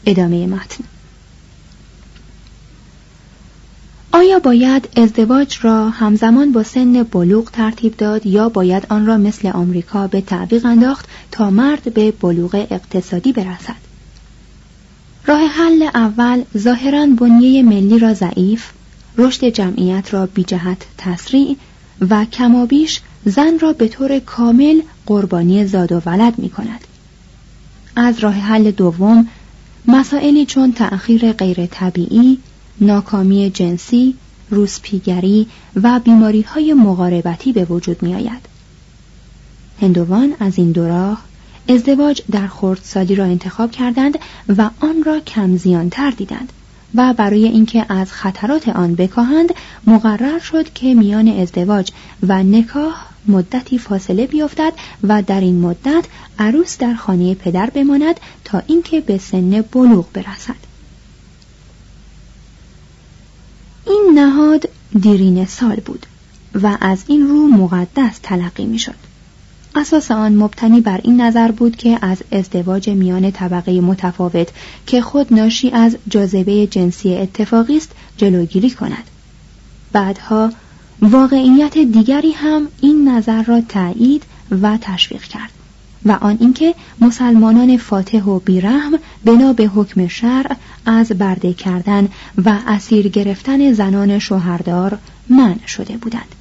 ادامه 0.07 0.47
متن 0.47 0.85
آیا 4.13 4.39
باید 4.39 4.89
ازدواج 4.97 5.59
را 5.63 5.91
همزمان 5.91 6.53
با 6.53 6.63
سن 6.63 7.03
بلوغ 7.03 7.51
ترتیب 7.51 7.97
داد 7.97 8.27
یا 8.27 8.49
باید 8.49 8.87
آن 8.89 9.07
را 9.07 9.17
مثل 9.17 9.49
آمریکا 9.49 10.07
به 10.07 10.21
تعویق 10.21 10.67
انداخت 10.67 11.07
تا 11.31 11.51
مرد 11.51 11.95
به 11.95 12.11
بلوغ 12.11 12.67
اقتصادی 12.71 13.33
برسد 13.33 13.91
راه 15.27 15.41
حل 15.41 15.83
اول 15.95 16.43
ظاهرا 16.59 17.07
بنیه 17.07 17.63
ملی 17.63 17.99
را 17.99 18.15
ضعیف 18.15 18.71
رشد 19.19 19.45
جمعیت 19.45 20.15
را 20.15 20.27
بی 20.27 20.45
جهت 20.45 20.87
تسریع 20.99 21.57
و 22.11 22.25
کمابیش 22.25 23.01
زن 23.25 23.59
را 23.59 23.73
به 23.73 23.89
طور 23.89 24.19
کامل 24.19 24.81
قربانی 25.07 25.67
زاد 25.67 25.93
و 25.93 26.03
ولد 26.07 26.39
می 26.39 26.51
کند. 26.51 26.81
از 27.97 28.19
راه 28.19 28.35
حل 28.35 28.71
دوم 28.71 29.29
مسائلی 29.87 30.47
چون 30.47 30.73
تأخیر 30.73 31.33
غیر 31.33 31.67
طبیعی 31.67 32.39
ناکامی 32.81 33.51
جنسی، 33.51 34.15
روسپیگری 34.51 35.47
و 35.83 36.01
بیماری 36.05 36.43
های 36.43 36.75
مقاربتی 36.75 37.53
به 37.53 37.65
وجود 37.65 38.03
می 38.03 38.15
آید. 38.15 38.47
هندوان 39.81 40.35
از 40.41 40.59
این 40.59 40.73
دو 40.73 40.89
راه 40.89 41.23
ازدواج 41.69 42.23
در 42.31 42.47
خردسالی 42.47 43.15
را 43.15 43.25
انتخاب 43.25 43.71
کردند 43.71 44.19
و 44.57 44.71
آن 44.81 45.03
را 45.07 45.21
کم 45.21 45.57
زیانتر 45.57 46.11
دیدند 46.11 46.53
و 46.95 47.15
برای 47.17 47.45
اینکه 47.45 47.87
از 47.89 48.13
خطرات 48.13 48.69
آن 48.69 48.95
بکاهند 48.95 49.55
مقرر 49.87 50.39
شد 50.39 50.73
که 50.73 50.95
میان 50.95 51.29
ازدواج 51.29 51.91
و 52.29 52.43
نکاح 52.43 52.95
مدتی 53.29 53.79
فاصله 53.79 54.27
بیفتد 54.27 54.73
و 55.03 55.23
در 55.23 55.41
این 55.41 55.61
مدت 55.61 56.05
عروس 56.39 56.79
در 56.79 56.95
خانه 56.95 57.35
پدر 57.35 57.71
بماند 57.71 58.21
تا 58.45 58.63
اینکه 58.67 59.01
به 59.01 59.19
سن 59.19 59.65
بلوغ 59.73 60.07
برسد 60.13 60.71
این 63.87 64.10
نهاد 64.21 64.69
دیرین 65.01 65.47
سال 65.47 65.77
بود 65.77 66.07
و 66.63 66.79
از 66.81 67.05
این 67.07 67.29
رو 67.29 67.47
مقدس 67.47 68.19
تلقی 68.23 68.65
می 68.65 68.79
شد. 68.79 68.95
اساس 69.75 70.11
آن 70.11 70.37
مبتنی 70.37 70.81
بر 70.81 71.01
این 71.05 71.21
نظر 71.21 71.51
بود 71.51 71.77
که 71.77 71.99
از 72.03 72.23
ازدواج 72.33 72.89
میان 72.89 73.31
طبقه 73.31 73.81
متفاوت 73.81 74.49
که 74.87 75.01
خود 75.01 75.35
ناشی 75.35 75.71
از 75.71 75.97
جاذبه 76.09 76.67
جنسی 76.67 77.17
اتفاقی 77.17 77.77
است 77.77 77.91
جلوگیری 78.17 78.71
کند. 78.71 79.05
بعدها 79.93 80.53
واقعیت 81.03 81.79
دیگری 81.79 82.33
هم 82.33 82.69
این 82.81 83.09
نظر 83.09 83.43
را 83.43 83.61
تایید 83.61 84.23
و 84.63 84.79
تشویق 84.81 85.23
کرد. 85.23 85.51
و 86.05 86.13
آن 86.13 86.37
اینکه 86.41 86.75
مسلمانان 87.01 87.77
فاتح 87.77 88.23
و 88.23 88.39
بیرحم 88.39 88.99
بنا 89.25 89.53
به 89.53 89.65
حکم 89.65 90.07
شرع 90.07 90.57
از 90.87 91.09
برده 91.13 91.53
کردن 91.53 92.09
و 92.45 92.59
اسیر 92.67 93.09
گرفتن 93.09 93.73
زنان 93.73 94.19
شوهردار 94.19 94.99
منع 95.29 95.67
شده 95.67 95.97
بودند 95.97 96.35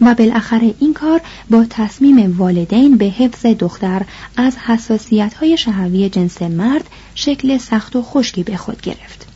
و 0.00 0.14
بالاخره 0.14 0.74
این 0.80 0.94
کار 0.94 1.20
با 1.50 1.64
تصمیم 1.70 2.38
والدین 2.38 2.96
به 2.96 3.04
حفظ 3.04 3.46
دختر 3.46 4.02
از 4.36 4.56
حساسیت 4.56 5.34
های 5.34 5.56
شهوی 5.56 6.08
جنس 6.08 6.42
مرد 6.42 6.90
شکل 7.14 7.58
سخت 7.58 7.96
و 7.96 8.02
خشکی 8.02 8.42
به 8.42 8.56
خود 8.56 8.80
گرفت 8.80 9.26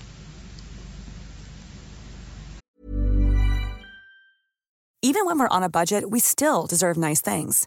Even 5.10 5.24
when 5.26 5.38
we're 5.38 5.56
on 5.58 5.62
a 5.62 5.70
budget, 5.78 6.10
we 6.10 6.20
still 6.34 6.66
deserve 6.66 6.96
nice 6.98 7.22
things. 7.30 7.66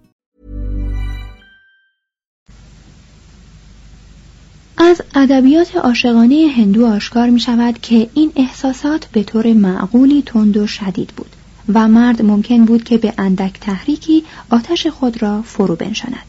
از 4.83 5.01
ادبیات 5.15 5.75
عاشقانه 5.75 6.53
هندو 6.57 6.85
آشکار 6.85 7.29
می 7.29 7.39
شود 7.39 7.79
که 7.81 8.09
این 8.13 8.31
احساسات 8.35 9.07
به 9.11 9.23
طور 9.23 9.53
معقولی 9.53 10.23
تند 10.25 10.57
و 10.57 10.67
شدید 10.67 11.13
بود 11.17 11.29
و 11.73 11.87
مرد 11.87 12.21
ممکن 12.21 12.65
بود 12.65 12.83
که 12.83 12.97
به 12.97 13.13
اندک 13.17 13.59
تحریکی 13.61 14.23
آتش 14.49 14.87
خود 14.87 15.21
را 15.21 15.41
فرو 15.41 15.75
بنشاند. 15.75 16.25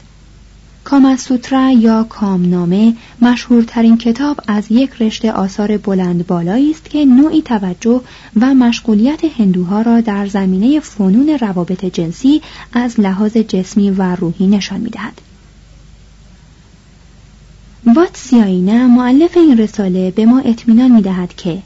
کاماسوترا 0.84 1.70
یا 1.70 2.02
کامنامه 2.02 2.94
مشهورترین 3.22 3.98
کتاب 3.98 4.40
از 4.48 4.64
یک 4.70 4.90
رشته 5.00 5.32
آثار 5.32 5.76
بلند 5.76 6.26
بالایی 6.26 6.70
است 6.70 6.90
که 6.90 7.04
نوعی 7.04 7.42
توجه 7.42 8.00
و 8.40 8.54
مشغولیت 8.54 9.24
هندوها 9.24 9.82
را 9.82 10.00
در 10.00 10.26
زمینه 10.26 10.80
فنون 10.80 11.28
روابط 11.28 11.84
جنسی 11.84 12.42
از 12.72 13.00
لحاظ 13.00 13.36
جسمی 13.36 13.90
و 13.90 14.16
روحی 14.16 14.46
نشان 14.46 14.80
می‌دهد. 14.80 15.31
وات 17.86 18.16
سیاینا 18.16 18.88
معلف 18.88 19.36
این 19.36 19.58
رساله 19.58 20.10
به 20.10 20.26
ما 20.26 20.38
اطمینان 20.40 20.90
می‌دهد 20.90 21.34
که 21.36 21.62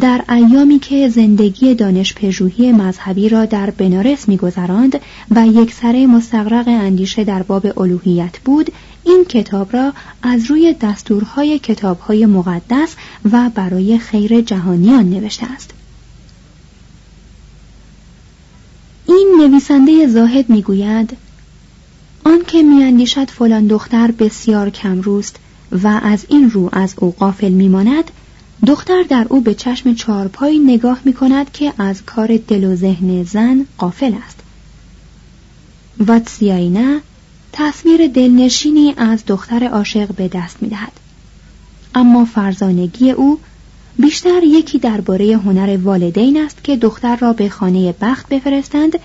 در 0.00 0.24
ایامی 0.28 0.78
که 0.78 1.08
زندگی 1.08 1.74
دانش 1.74 2.14
پژوهی 2.14 2.72
مذهبی 2.72 3.28
را 3.28 3.44
در 3.44 3.70
بنارس 3.70 4.28
میگذراند 4.28 5.00
و 5.30 5.46
یک 5.46 5.74
سره 5.74 6.06
مستقرق 6.06 6.68
اندیشه 6.68 7.24
در 7.24 7.42
باب 7.42 7.80
الوهیت 7.80 8.38
بود 8.38 8.72
این 9.04 9.24
کتاب 9.24 9.76
را 9.76 9.92
از 10.22 10.44
روی 10.44 10.74
دستورهای 10.80 11.58
کتابهای 11.58 12.26
مقدس 12.26 12.94
و 13.32 13.50
برای 13.54 13.98
خیر 13.98 14.40
جهانیان 14.40 15.10
نوشته 15.10 15.46
است. 15.52 15.70
این 19.08 19.34
نویسنده 19.40 20.06
زاهد 20.06 20.50
می‌گوید 20.50 21.16
آنکه 22.24 22.62
میاندیشد 22.62 23.30
فلان 23.30 23.66
دختر 23.66 24.10
بسیار 24.10 24.70
کمروست 24.70 25.36
و 25.82 26.00
از 26.02 26.26
این 26.28 26.50
رو 26.50 26.68
از 26.72 26.94
او 26.96 27.14
قافل 27.18 27.52
میماند 27.52 28.10
دختر 28.66 29.02
در 29.02 29.26
او 29.28 29.40
به 29.40 29.54
چشم 29.54 29.94
چارپایی 29.94 30.58
نگاه 30.58 31.00
می 31.04 31.12
کند 31.12 31.52
که 31.52 31.72
از 31.78 32.02
کار 32.02 32.36
دل 32.36 32.64
و 32.64 32.76
ذهن 32.76 33.24
زن 33.24 33.66
قافل 33.78 34.14
است 34.26 34.40
واتسیاینا 36.00 37.00
تصویر 37.52 38.06
دلنشینی 38.06 38.94
از 38.96 39.22
دختر 39.26 39.64
عاشق 39.64 40.14
به 40.14 40.28
دست 40.28 40.62
می 40.62 40.68
دهد. 40.68 40.92
اما 41.94 42.24
فرزانگی 42.24 43.10
او 43.10 43.38
بیشتر 43.98 44.42
یکی 44.42 44.78
درباره 44.78 45.36
هنر 45.36 45.76
والدین 45.76 46.40
است 46.40 46.64
که 46.64 46.76
دختر 46.76 47.16
را 47.16 47.32
به 47.32 47.48
خانه 47.48 47.94
بخت 48.00 48.28
بفرستند 48.28 48.98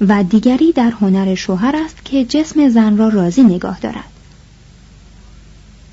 و 0.00 0.24
دیگری 0.24 0.72
در 0.72 0.90
هنر 0.90 1.34
شوهر 1.34 1.76
است 1.76 2.04
که 2.04 2.24
جسم 2.24 2.68
زن 2.68 2.96
را 2.96 3.08
راضی 3.08 3.42
نگاه 3.42 3.78
دارد. 3.80 4.04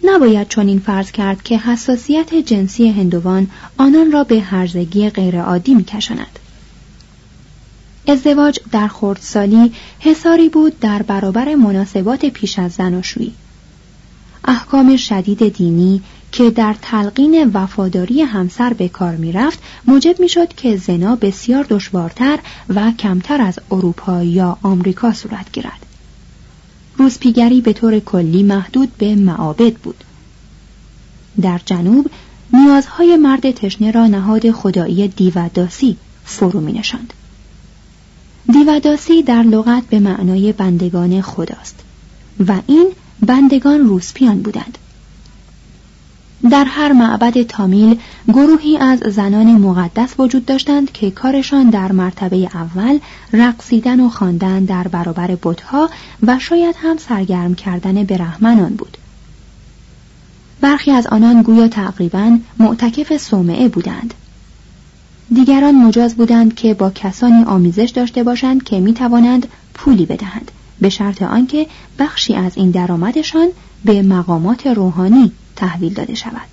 نباید 0.03 0.47
چنین 0.47 0.79
فرض 0.79 1.11
کرد 1.11 1.43
که 1.43 1.57
حساسیت 1.57 2.35
جنسی 2.35 2.89
هندوان 2.89 3.47
آنان 3.77 4.11
را 4.11 4.23
به 4.23 4.41
هرزگی 4.41 5.09
غیرعادی 5.09 5.73
میکشاند. 5.75 6.39
ازدواج 8.07 8.59
در 8.71 8.87
خردسالی 8.87 9.71
حساری 9.99 10.49
بود 10.49 10.79
در 10.79 11.01
برابر 11.01 11.55
مناسبات 11.55 12.25
پیش 12.25 12.59
از 12.59 12.71
زناشویی 12.71 13.33
احکام 14.45 14.97
شدید 14.97 15.53
دینی 15.53 16.01
که 16.35 16.49
در 16.49 16.75
تلقین 16.81 17.51
وفاداری 17.53 18.21
همسر 18.21 18.73
به 18.73 18.89
کار 18.89 19.15
می‌رفت 19.15 19.59
موجب 19.87 20.19
می‌شد 20.19 20.53
که 20.53 20.77
زنا 20.77 21.15
بسیار 21.15 21.65
دشوارتر 21.69 22.39
و 22.69 22.91
کمتر 22.91 23.41
از 23.41 23.59
اروپا 23.71 24.23
یا 24.23 24.57
آمریکا 24.63 25.13
صورت 25.13 25.51
گیرد. 25.51 25.85
روزپیگری 26.97 27.61
به 27.61 27.73
طور 27.73 27.99
کلی 27.99 28.43
محدود 28.43 28.97
به 28.97 29.15
معابد 29.15 29.73
بود. 29.73 30.03
در 31.41 31.61
جنوب 31.65 32.07
نیازهای 32.53 33.17
مرد 33.17 33.51
تشنه 33.51 33.91
را 33.91 34.07
نهاد 34.07 34.51
خدایی 34.51 35.07
دیوداسی 35.07 35.97
فرو 36.25 36.59
می 36.59 36.73
نشاند. 36.73 37.13
دیوداسی 38.53 39.23
در 39.23 39.43
لغت 39.43 39.83
به 39.83 39.99
معنای 39.99 40.53
بندگان 40.53 41.21
خداست 41.21 41.79
و 42.47 42.61
این 42.67 42.91
بندگان 43.19 43.79
روسپیان 43.79 44.41
بودند. 44.41 44.77
در 46.51 46.65
هر 46.65 46.91
معبد 46.91 47.43
تامیل 47.43 47.99
گروهی 48.27 48.77
از 48.77 48.99
زنان 48.99 49.47
مقدس 49.47 50.19
وجود 50.19 50.45
داشتند 50.45 50.91
که 50.91 51.11
کارشان 51.11 51.69
در 51.69 51.91
مرتبه 51.91 52.37
اول 52.37 52.99
رقصیدن 53.33 53.99
و 53.99 54.09
خواندن 54.09 54.65
در 54.65 54.87
برابر 54.87 55.37
بتها 55.43 55.89
و 56.23 56.39
شاید 56.39 56.75
هم 56.79 56.97
سرگرم 56.97 57.55
کردن 57.55 58.03
برهمنان 58.03 58.75
بود. 58.75 58.97
برخی 60.61 60.91
از 60.91 61.07
آنان 61.07 61.41
گویا 61.41 61.67
تقریبا 61.67 62.37
معتکف 62.59 63.17
صومعه 63.17 63.67
بودند. 63.67 64.13
دیگران 65.33 65.75
مجاز 65.75 66.15
بودند 66.15 66.55
که 66.55 66.73
با 66.73 66.89
کسانی 66.89 67.43
آمیزش 67.43 67.91
داشته 67.95 68.23
باشند 68.23 68.63
که 68.63 68.79
می 68.79 68.93
توانند 68.93 69.47
پولی 69.73 70.05
بدهند 70.05 70.51
به 70.81 70.89
شرط 70.89 71.21
آنکه 71.21 71.67
بخشی 71.99 72.35
از 72.35 72.51
این 72.55 72.71
درآمدشان 72.71 73.47
به 73.85 74.01
مقامات 74.01 74.67
روحانی 74.67 75.31
تحویل 75.55 75.93
داده 75.93 76.15
شود. 76.15 76.47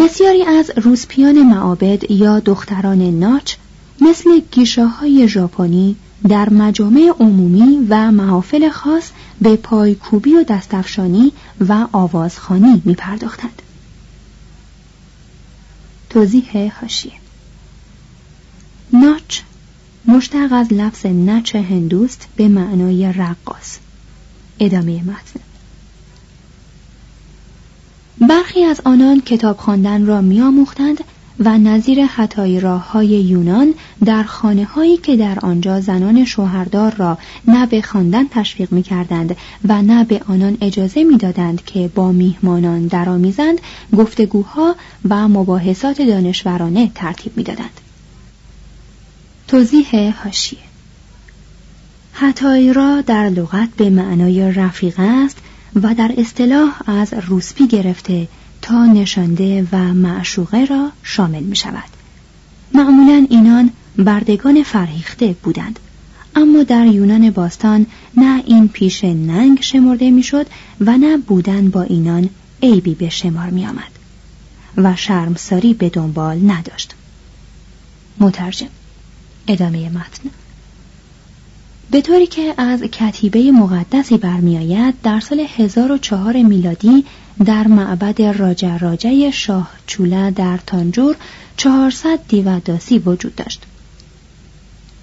بسیاری 0.00 0.42
از 0.42 0.70
روسپیان 0.76 1.42
معابد 1.42 2.10
یا 2.10 2.40
دختران 2.40 3.02
ناچ 3.02 3.54
مثل 4.00 4.40
گیشاهای 4.50 5.28
ژاپنی 5.28 5.96
در 6.28 6.50
مجامع 6.50 7.12
عمومی 7.20 7.86
و 7.88 8.10
محافل 8.10 8.70
خاص 8.70 9.10
به 9.40 9.56
پایکوبی 9.56 10.34
و 10.34 10.44
دستفشانی 10.44 11.32
و 11.60 11.86
آوازخانی 11.92 12.82
می 12.84 12.94
پرداختند. 12.94 13.62
توضیح 16.10 16.72
هاشیه 16.80 17.12
ناچ 18.92 19.40
مشتق 20.04 20.52
از 20.52 20.72
لفظ 20.72 21.06
نچ 21.06 21.56
هندوست 21.56 22.28
به 22.36 22.48
معنای 22.48 23.12
رقاص. 23.12 23.78
ادامه 24.60 25.02
متن. 25.02 25.40
برخی 28.20 28.64
از 28.64 28.80
آنان 28.84 29.20
کتاب 29.20 29.56
خواندن 29.56 30.06
را 30.06 30.20
میآموختند 30.20 31.04
و 31.38 31.58
نظیر 31.58 32.04
حتای 32.04 32.60
راه 32.60 32.92
های 32.92 33.08
یونان 33.08 33.74
در 34.04 34.22
خانه 34.22 34.64
هایی 34.64 34.96
که 34.96 35.16
در 35.16 35.38
آنجا 35.42 35.80
زنان 35.80 36.24
شوهردار 36.24 36.94
را 36.94 37.18
نه 37.48 37.66
به 37.66 37.82
خواندن 37.82 38.28
تشویق 38.30 38.72
می 38.72 38.82
کردند 38.82 39.36
و 39.68 39.82
نه 39.82 40.04
به 40.04 40.20
آنان 40.28 40.58
اجازه 40.60 41.04
می 41.04 41.16
دادند 41.16 41.64
که 41.64 41.90
با 41.94 42.12
میهمانان 42.12 42.86
درآمیزند 42.86 43.60
گفتگوها 43.96 44.76
و 45.08 45.28
مباحثات 45.28 46.02
دانشورانه 46.02 46.90
ترتیب 46.94 47.36
می 47.36 47.42
دادند. 47.42 47.80
توضیح 49.48 50.14
هاشیه 50.24 50.58
حتای 52.12 52.72
را 52.72 53.00
در 53.00 53.28
لغت 53.28 53.68
به 53.76 53.90
معنای 53.90 54.52
رفیقه 54.52 55.02
است 55.02 55.38
و 55.74 55.94
در 55.94 56.14
اصطلاح 56.18 56.90
از 56.90 57.14
روسپی 57.26 57.66
گرفته 57.66 58.28
تا 58.62 58.86
نشانده 58.86 59.68
و 59.72 59.76
معشوقه 59.76 60.64
را 60.64 60.90
شامل 61.02 61.42
می 61.42 61.56
شود 61.56 61.88
معمولا 62.74 63.26
اینان 63.30 63.70
بردگان 63.96 64.62
فرهیخته 64.62 65.36
بودند. 65.42 65.78
اما 66.36 66.62
در 66.62 66.86
یونان 66.86 67.30
باستان 67.30 67.86
نه 68.16 68.42
این 68.46 68.68
پیش 68.68 69.04
ننگ 69.04 69.60
شمرده 69.60 70.10
می‌شد 70.10 70.46
و 70.80 70.98
نه 70.98 71.16
بودن 71.16 71.70
با 71.70 71.82
اینان 71.82 72.28
عیبی 72.62 72.94
به 72.94 73.08
شمار 73.08 73.50
می 73.50 73.66
آمد 73.66 73.92
و 74.76 74.96
شرمساری 74.96 75.74
به 75.74 75.88
دنبال 75.88 76.50
نداشت. 76.50 76.94
مترجم 78.18 78.68
ادامه 79.48 79.88
متن. 79.88 80.30
به 81.92 82.00
طوری 82.00 82.26
که 82.26 82.54
از 82.56 82.82
کتیبه 82.82 83.52
مقدسی 83.52 84.16
برمیآید 84.16 84.94
در 85.02 85.20
سال 85.20 85.40
1004 85.56 86.42
میلادی 86.42 87.04
در 87.44 87.68
معبد 87.68 88.22
راجع 88.22 88.76
راجع 88.76 89.30
شاه 89.30 89.70
چوله 89.86 90.30
در 90.30 90.58
تانجور 90.66 91.16
400 91.56 92.18
دیوداسی 92.28 92.98
وجود 92.98 93.34
داشت. 93.34 93.62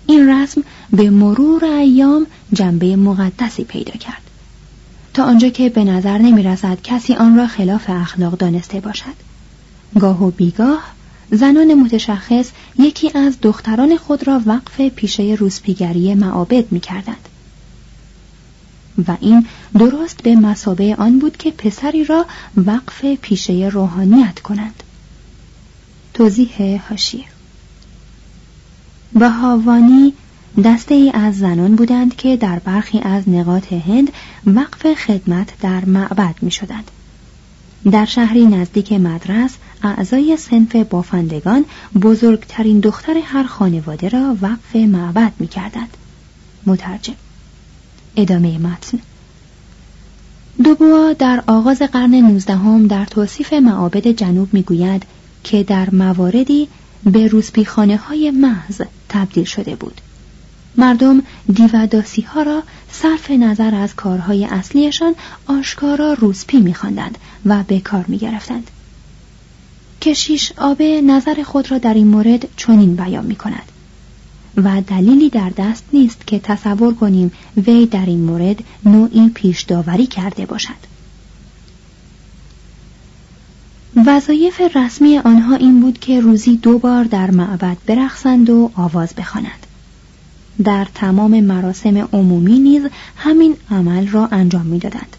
این 0.07 0.29
رسم 0.29 0.63
به 0.89 1.09
مرور 1.09 1.65
ایام 1.65 2.27
جنبه 2.53 2.95
مقدسی 2.95 3.63
پیدا 3.63 3.93
کرد. 3.93 4.21
تا 5.13 5.23
آنجا 5.23 5.49
که 5.49 5.69
به 5.69 5.83
نظر 5.83 6.17
نمی 6.17 6.43
رسد 6.43 6.77
کسی 6.83 7.13
آن 7.13 7.37
را 7.37 7.47
خلاف 7.47 7.89
اخلاق 7.89 8.37
دانسته 8.37 8.79
باشد. 8.79 9.15
گاه 9.99 10.23
و 10.23 10.31
بیگاه 10.31 10.83
زنان 11.31 11.73
متشخص 11.73 12.49
یکی 12.79 13.11
از 13.17 13.37
دختران 13.41 13.97
خود 13.97 14.27
را 14.27 14.41
وقف 14.45 14.81
پیشه 14.81 15.35
روسپیگری 15.39 16.15
معابد 16.15 16.71
می 16.71 16.79
کردند. 16.79 17.29
و 19.07 19.17
این 19.19 19.45
درست 19.79 20.23
به 20.23 20.35
مسابه 20.35 20.95
آن 20.95 21.19
بود 21.19 21.37
که 21.37 21.51
پسری 21.51 22.03
را 22.03 22.25
وقف 22.57 23.05
پیشه 23.05 23.69
روحانیت 23.73 24.39
کنند 24.39 24.83
توضیح 26.13 26.81
هاشیه 26.89 27.25
بهاوانی 29.13 30.13
دسته 30.63 30.95
ای 30.95 31.11
از 31.13 31.37
زنان 31.37 31.75
بودند 31.75 32.15
که 32.15 32.37
در 32.37 32.59
برخی 32.59 32.99
از 32.99 33.29
نقاط 33.29 33.73
هند 33.73 34.11
وقف 34.45 34.93
خدمت 34.93 35.53
در 35.61 35.85
معبد 35.85 36.35
می 36.41 36.51
شدند. 36.51 36.91
در 37.91 38.05
شهری 38.05 38.45
نزدیک 38.45 38.93
مدرس 38.93 39.51
اعضای 39.83 40.37
سنف 40.37 40.75
بافندگان 40.75 41.65
بزرگترین 42.01 42.79
دختر 42.79 43.17
هر 43.25 43.43
خانواده 43.43 44.09
را 44.09 44.37
وقف 44.41 44.75
معبد 44.75 45.31
می 45.39 45.47
کردند. 45.47 45.97
مترجم. 46.65 47.13
ادامه 48.15 48.57
متن. 48.57 48.99
دوبوا 50.63 51.13
در 51.13 51.43
آغاز 51.47 51.81
قرن 51.81 52.15
نوزدهم 52.15 52.87
در 52.87 53.05
توصیف 53.05 53.53
معابد 53.53 54.07
جنوب 54.07 54.53
می‌گوید 54.53 55.03
که 55.43 55.63
در 55.63 55.89
مواردی 55.89 56.67
به 57.03 57.27
روسپیخانه 57.27 57.97
های 57.97 58.31
محض 58.31 58.81
تبدیل 59.09 59.43
شده 59.43 59.75
بود. 59.75 60.01
مردم 60.77 61.23
دیوداسی 61.53 62.21
ها 62.21 62.41
را 62.41 62.63
صرف 62.91 63.31
نظر 63.31 63.75
از 63.75 63.95
کارهای 63.95 64.45
اصلیشان 64.45 65.15
آشکارا 65.47 66.13
روسپی 66.13 66.59
میخواندند 66.59 67.17
و 67.45 67.63
به 67.63 67.79
کار 67.79 68.05
می‌گرفتند. 68.07 68.71
کشیش 70.01 70.51
آبه 70.57 71.01
نظر 71.01 71.43
خود 71.43 71.71
را 71.71 71.77
در 71.77 71.93
این 71.93 72.07
مورد 72.07 72.47
چنین 72.55 72.95
بیان 72.95 73.25
می 73.25 73.35
کند 73.35 73.71
و 74.57 74.81
دلیلی 74.81 75.29
در 75.29 75.51
دست 75.57 75.83
نیست 75.93 76.27
که 76.27 76.39
تصور 76.39 76.93
کنیم 76.93 77.31
وی 77.67 77.85
در 77.85 78.05
این 78.05 78.21
مورد 78.21 78.63
نوعی 78.85 79.29
پیش 79.29 79.61
داوری 79.61 80.07
کرده 80.07 80.45
باشد. 80.45 80.89
وظایف 84.05 84.61
رسمی 84.75 85.17
آنها 85.17 85.55
این 85.55 85.79
بود 85.79 85.99
که 85.99 86.21
روزی 86.21 86.57
دو 86.57 86.79
بار 86.79 87.03
در 87.03 87.31
معبد 87.31 87.77
برخصند 87.85 88.49
و 88.49 88.71
آواز 88.75 89.13
بخوانند. 89.13 89.67
در 90.63 90.87
تمام 90.95 91.39
مراسم 91.39 91.97
عمومی 91.97 92.59
نیز 92.59 92.81
همین 93.15 93.55
عمل 93.71 94.07
را 94.07 94.27
انجام 94.31 94.65
می‌دادند. 94.65 95.15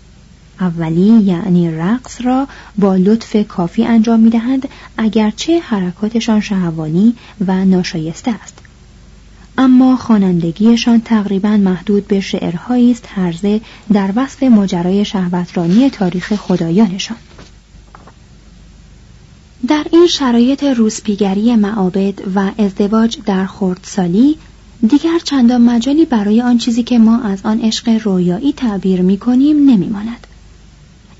اولی 0.60 1.22
یعنی 1.22 1.70
رقص 1.70 2.20
را 2.24 2.48
با 2.78 2.96
لطف 2.96 3.36
کافی 3.48 3.84
انجام 3.84 4.20
می‌دهند 4.20 4.68
اگرچه 4.98 5.60
حرکاتشان 5.60 6.40
شهوانی 6.40 7.14
و 7.46 7.64
ناشایسته 7.64 8.30
است 8.30 8.58
اما 9.58 9.96
خوانندگیشان 9.96 11.00
تقریبا 11.00 11.56
محدود 11.56 12.08
به 12.08 12.20
شعرهایی 12.20 12.90
است 12.90 13.04
هرزه 13.08 13.60
در 13.92 14.12
وصف 14.16 14.42
ماجرای 14.42 15.04
شهوترانی 15.04 15.90
تاریخ 15.90 16.34
خدایانشان 16.34 17.16
در 19.68 19.86
این 19.92 20.06
شرایط 20.06 20.64
روسپیگری 20.64 21.56
معابد 21.56 22.14
و 22.34 22.50
ازدواج 22.58 23.18
در 23.26 23.46
خردسالی 23.46 24.36
دیگر 24.88 25.18
چندان 25.24 25.62
مجالی 25.62 26.04
برای 26.04 26.42
آن 26.42 26.58
چیزی 26.58 26.82
که 26.82 26.98
ما 26.98 27.20
از 27.22 27.40
آن 27.44 27.60
عشق 27.60 27.88
رویایی 28.04 28.52
تعبیر 28.52 29.02
می 29.02 29.18
کنیم 29.18 29.70
نمی 29.70 29.88
ماند. 29.88 30.26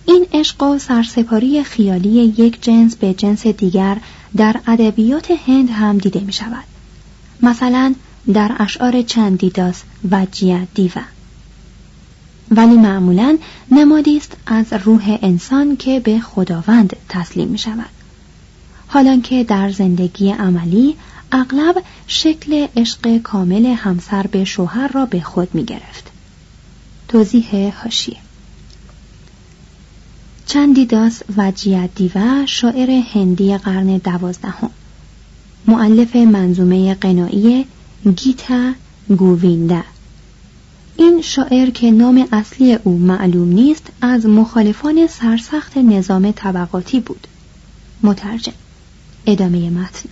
این 0.07 0.27
عشق 0.33 0.63
و 0.63 0.79
سرسپاری 0.79 1.65
خیالی 1.65 2.35
یک 2.39 2.63
جنس 2.63 2.97
به 2.97 3.15
جنس 3.15 3.47
دیگر 3.47 3.97
در 4.37 4.61
ادبیات 4.67 5.31
هند 5.47 5.71
هم 5.71 5.99
دیده 5.99 6.21
می 6.21 6.33
شود. 6.33 6.65
مثلا 7.43 7.95
در 8.33 8.57
اشعار 8.59 9.03
چندیداس 9.03 9.83
و 10.11 10.27
جیا 10.33 10.67
دیوا 10.75 11.03
ولی 12.51 12.77
معمولا 12.77 13.39
نمادی 13.71 14.17
است 14.17 14.37
از 14.47 14.67
روح 14.85 15.19
انسان 15.23 15.77
که 15.77 16.01
به 16.01 16.21
خداوند 16.21 16.97
تسلیم 17.09 17.49
می 17.49 17.59
شود 17.59 17.91
حالانکه 18.87 19.45
در 19.45 19.71
زندگی 19.71 20.31
عملی 20.31 20.97
اغلب 21.33 21.83
شکل 22.07 22.67
عشق 22.77 23.19
کامل 23.19 23.67
همسر 23.67 24.27
به 24.27 24.45
شوهر 24.45 24.89
را 24.89 25.07
به 25.07 25.21
خود 25.21 25.55
می 25.55 25.65
گرفت. 25.65 26.11
توضیح 27.09 27.73
هاشیه 27.83 28.17
چندیداس 30.51 31.23
و 31.37 31.53
دیوا 31.95 32.47
شاعر 32.47 32.91
هندی 32.91 33.59
قرن 33.59 33.97
دوازدهم. 33.97 34.71
معلف 35.67 36.17
منظومه 36.17 36.95
قنایی 36.95 37.67
گیتا 38.17 38.73
گووینده. 39.09 39.85
این 40.97 41.23
شاعر 41.23 41.71
که 41.71 41.91
نام 41.91 42.29
اصلی 42.33 42.75
او 42.75 42.99
معلوم 42.99 43.49
نیست 43.49 43.87
از 44.01 44.27
مخالفان 44.27 45.07
سرسخت 45.07 45.77
نظام 45.77 46.33
طبقاتی 46.33 47.01
بود. 47.01 47.27
مترجم. 48.03 48.53
ادامه 49.27 49.71
متن. 49.71 50.09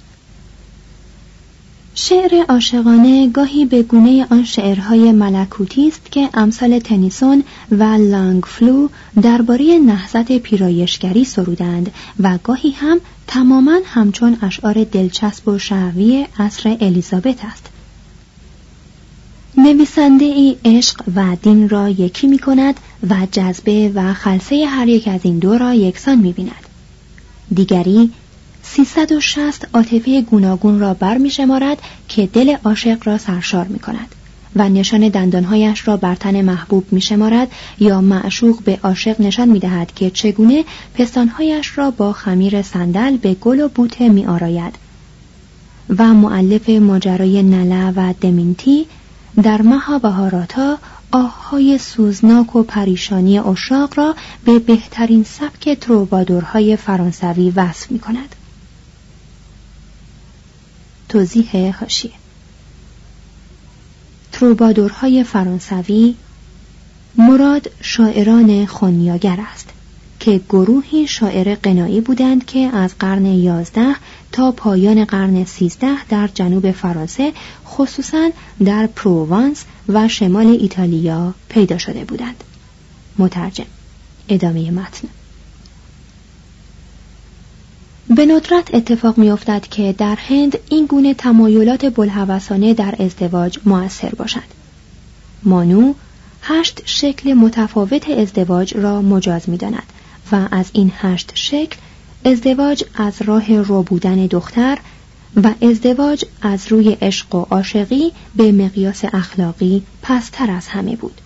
شعر 2.01 2.45
عاشقانه 2.49 3.29
گاهی 3.29 3.65
به 3.65 3.83
گونه 3.83 4.27
آن 4.31 4.45
شعرهای 4.45 5.13
ملکوتی 5.13 5.89
است 5.89 6.13
که 6.13 6.29
امثال 6.35 6.79
تنیسون 6.79 7.45
و 7.71 7.83
لانگفلو 7.85 8.89
درباره 9.23 9.79
نهضت 9.79 10.33
پیرایشگری 10.33 11.25
سرودند 11.25 11.93
و 12.21 12.39
گاهی 12.45 12.71
هم 12.71 13.01
تماما 13.27 13.81
همچون 13.85 14.39
اشعار 14.43 14.85
دلچسب 14.85 15.49
و 15.49 15.59
شعوی 15.59 16.27
عصر 16.39 16.77
الیزابت 16.81 17.45
است 17.45 17.67
نویسنده 19.57 20.25
ای 20.25 20.57
عشق 20.65 21.03
و 21.17 21.37
دین 21.43 21.69
را 21.69 21.89
یکی 21.89 22.27
می 22.27 22.39
کند 22.39 22.81
و 23.11 23.15
جذبه 23.33 23.93
و 23.95 24.15
خلصه 24.15 24.67
هر 24.67 24.89
یک 24.89 25.09
از 25.09 25.21
این 25.23 25.39
دو 25.39 25.59
را 25.59 25.75
یکسان 25.75 26.19
می 26.19 26.33
بیند. 26.33 26.69
دیگری 27.55 28.11
360 28.75 29.69
عاطفه 29.75 30.21
گوناگون 30.21 30.81
را 30.81 30.95
بر 30.95 31.19
می 31.19 31.31
شمارد 31.31 31.79
که 32.09 32.27
دل 32.27 32.57
عاشق 32.65 32.99
را 33.05 33.19
سرشار 33.19 33.67
می 33.67 33.79
کند 33.79 34.15
و 34.57 34.69
نشان 34.69 35.09
دندانهایش 35.09 35.89
را 35.89 35.97
بر 35.97 36.15
تن 36.15 36.41
محبوب 36.41 36.85
می 36.91 37.01
شمارد 37.01 37.49
یا 37.79 38.01
معشوق 38.01 38.63
به 38.63 38.79
عاشق 38.83 39.21
نشان 39.21 39.49
می 39.49 39.59
دهد 39.59 39.95
که 39.95 40.11
چگونه 40.11 40.65
پستانهایش 40.95 41.79
را 41.79 41.91
با 41.91 42.13
خمیر 42.13 42.63
صندل 42.63 43.17
به 43.17 43.35
گل 43.35 43.61
و 43.61 43.69
بوته 43.69 44.09
می 44.09 44.27
آراید 44.27 44.75
و 45.99 46.15
معلف 46.15 46.69
ماجرای 46.69 47.43
نله 47.43 47.91
و 47.97 48.15
دمینتی 48.21 48.87
در 49.43 49.63
مها 49.63 49.99
بهاراتا 49.99 50.79
آههای 51.13 51.79
سوزناک 51.79 52.57
و 52.57 52.63
پریشانی 52.63 53.39
اشاق 53.39 53.99
را 53.99 54.15
به 54.45 54.59
بهترین 54.59 55.25
سبک 55.25 55.79
تروبادورهای 55.81 56.77
فرانسوی 56.77 57.51
وصف 57.51 57.91
می 57.91 57.99
کند. 57.99 58.35
توضیح 61.09 61.77
هاشیه 61.81 62.13
تروبادورهای 64.33 65.25
فرانسوی 65.25 66.15
مراد 67.17 67.71
شاعران 67.81 68.67
خونیاگر 68.67 69.39
است 69.53 69.69
که 70.21 70.41
گروهی 70.49 71.07
شاعر 71.07 71.55
قنایی 71.55 72.01
بودند 72.01 72.45
که 72.45 72.59
از 72.59 72.95
قرن 72.99 73.27
یازده 73.27 73.97
تا 74.33 74.53
پایان 74.53 75.05
قرن 75.05 75.45
سیزده 75.45 76.05
در 76.05 76.29
جنوب 76.35 76.71
فرانسه 76.71 77.33
خصوصا 77.67 78.31
در 78.65 78.87
پروانس 78.87 79.65
و 79.89 80.09
شمال 80.09 80.47
ایتالیا 80.47 81.35
پیدا 81.49 81.79
شده 81.79 82.05
بودند. 82.05 82.45
مترجم 83.19 83.67
ادامه 84.29 84.71
متن. 84.71 85.09
به 88.11 88.27
ندرت 88.27 88.75
اتفاق 88.75 89.19
میافتد 89.19 89.67
که 89.71 89.95
در 89.99 90.17
هند 90.17 90.59
این 90.69 90.87
گونه 90.87 91.15
تمایلات 91.15 91.87
بلحوثانه 91.87 92.75
در 92.75 92.95
ازدواج 92.99 93.59
موثر 93.65 94.09
باشد. 94.09 94.59
مانو 95.43 95.95
هشت 96.43 96.83
شکل 96.85 97.33
متفاوت 97.33 98.11
ازدواج 98.11 98.77
را 98.77 99.03
مجاز 99.03 99.49
می‌داند 99.49 99.93
و 100.33 100.49
از 100.51 100.71
این 100.73 100.93
هشت 100.97 101.33
شکل 101.35 101.77
ازدواج 102.25 102.85
از 102.95 103.23
راه 103.23 103.63
رو 103.63 103.83
بودن 103.83 104.27
دختر 104.27 104.79
و 105.43 105.55
ازدواج 105.63 106.25
از 106.43 106.69
روی 106.69 106.91
عشق 106.91 107.35
و 107.35 107.47
عاشقی 107.51 108.13
به 108.37 108.53
مقیاس 108.53 109.05
اخلاقی 109.13 109.83
پستر 110.03 110.51
از 110.51 110.67
همه 110.69 110.97
بود. 110.97 111.21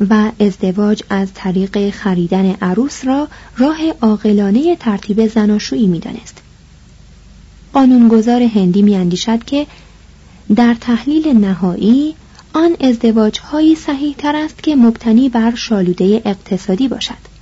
و 0.00 0.30
ازدواج 0.40 1.02
از 1.10 1.28
طریق 1.34 1.90
خریدن 1.90 2.56
عروس 2.62 3.04
را 3.04 3.28
راه 3.56 3.78
عاقلانه 4.02 4.76
ترتیب 4.76 5.26
زناشویی 5.26 5.86
می‌دانست. 5.86 6.38
قانونگذار 7.72 8.42
هندی 8.42 8.82
میاندیشد 8.82 9.44
که 9.44 9.66
در 10.56 10.76
تحلیل 10.80 11.28
نهایی 11.28 12.14
آن 12.52 12.76
ازدواج 12.80 13.38
هایی 13.40 13.74
صحیح 13.74 14.14
تر 14.18 14.36
است 14.36 14.62
که 14.62 14.76
مبتنی 14.76 15.28
بر 15.28 15.54
شالوده 15.54 16.22
اقتصادی 16.24 16.88
باشد. 16.88 17.36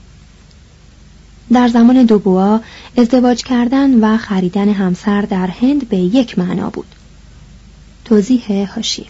در 1.52 1.68
زمان 1.68 2.04
دوبوا 2.04 2.60
ازدواج 2.96 3.42
کردن 3.42 4.00
و 4.00 4.16
خریدن 4.16 4.68
همسر 4.68 5.22
در 5.22 5.46
هند 5.46 5.88
به 5.88 5.96
یک 5.96 6.38
معنا 6.38 6.70
بود. 6.70 6.86
توضیح 8.04 8.72
هاشیه. 8.74 9.06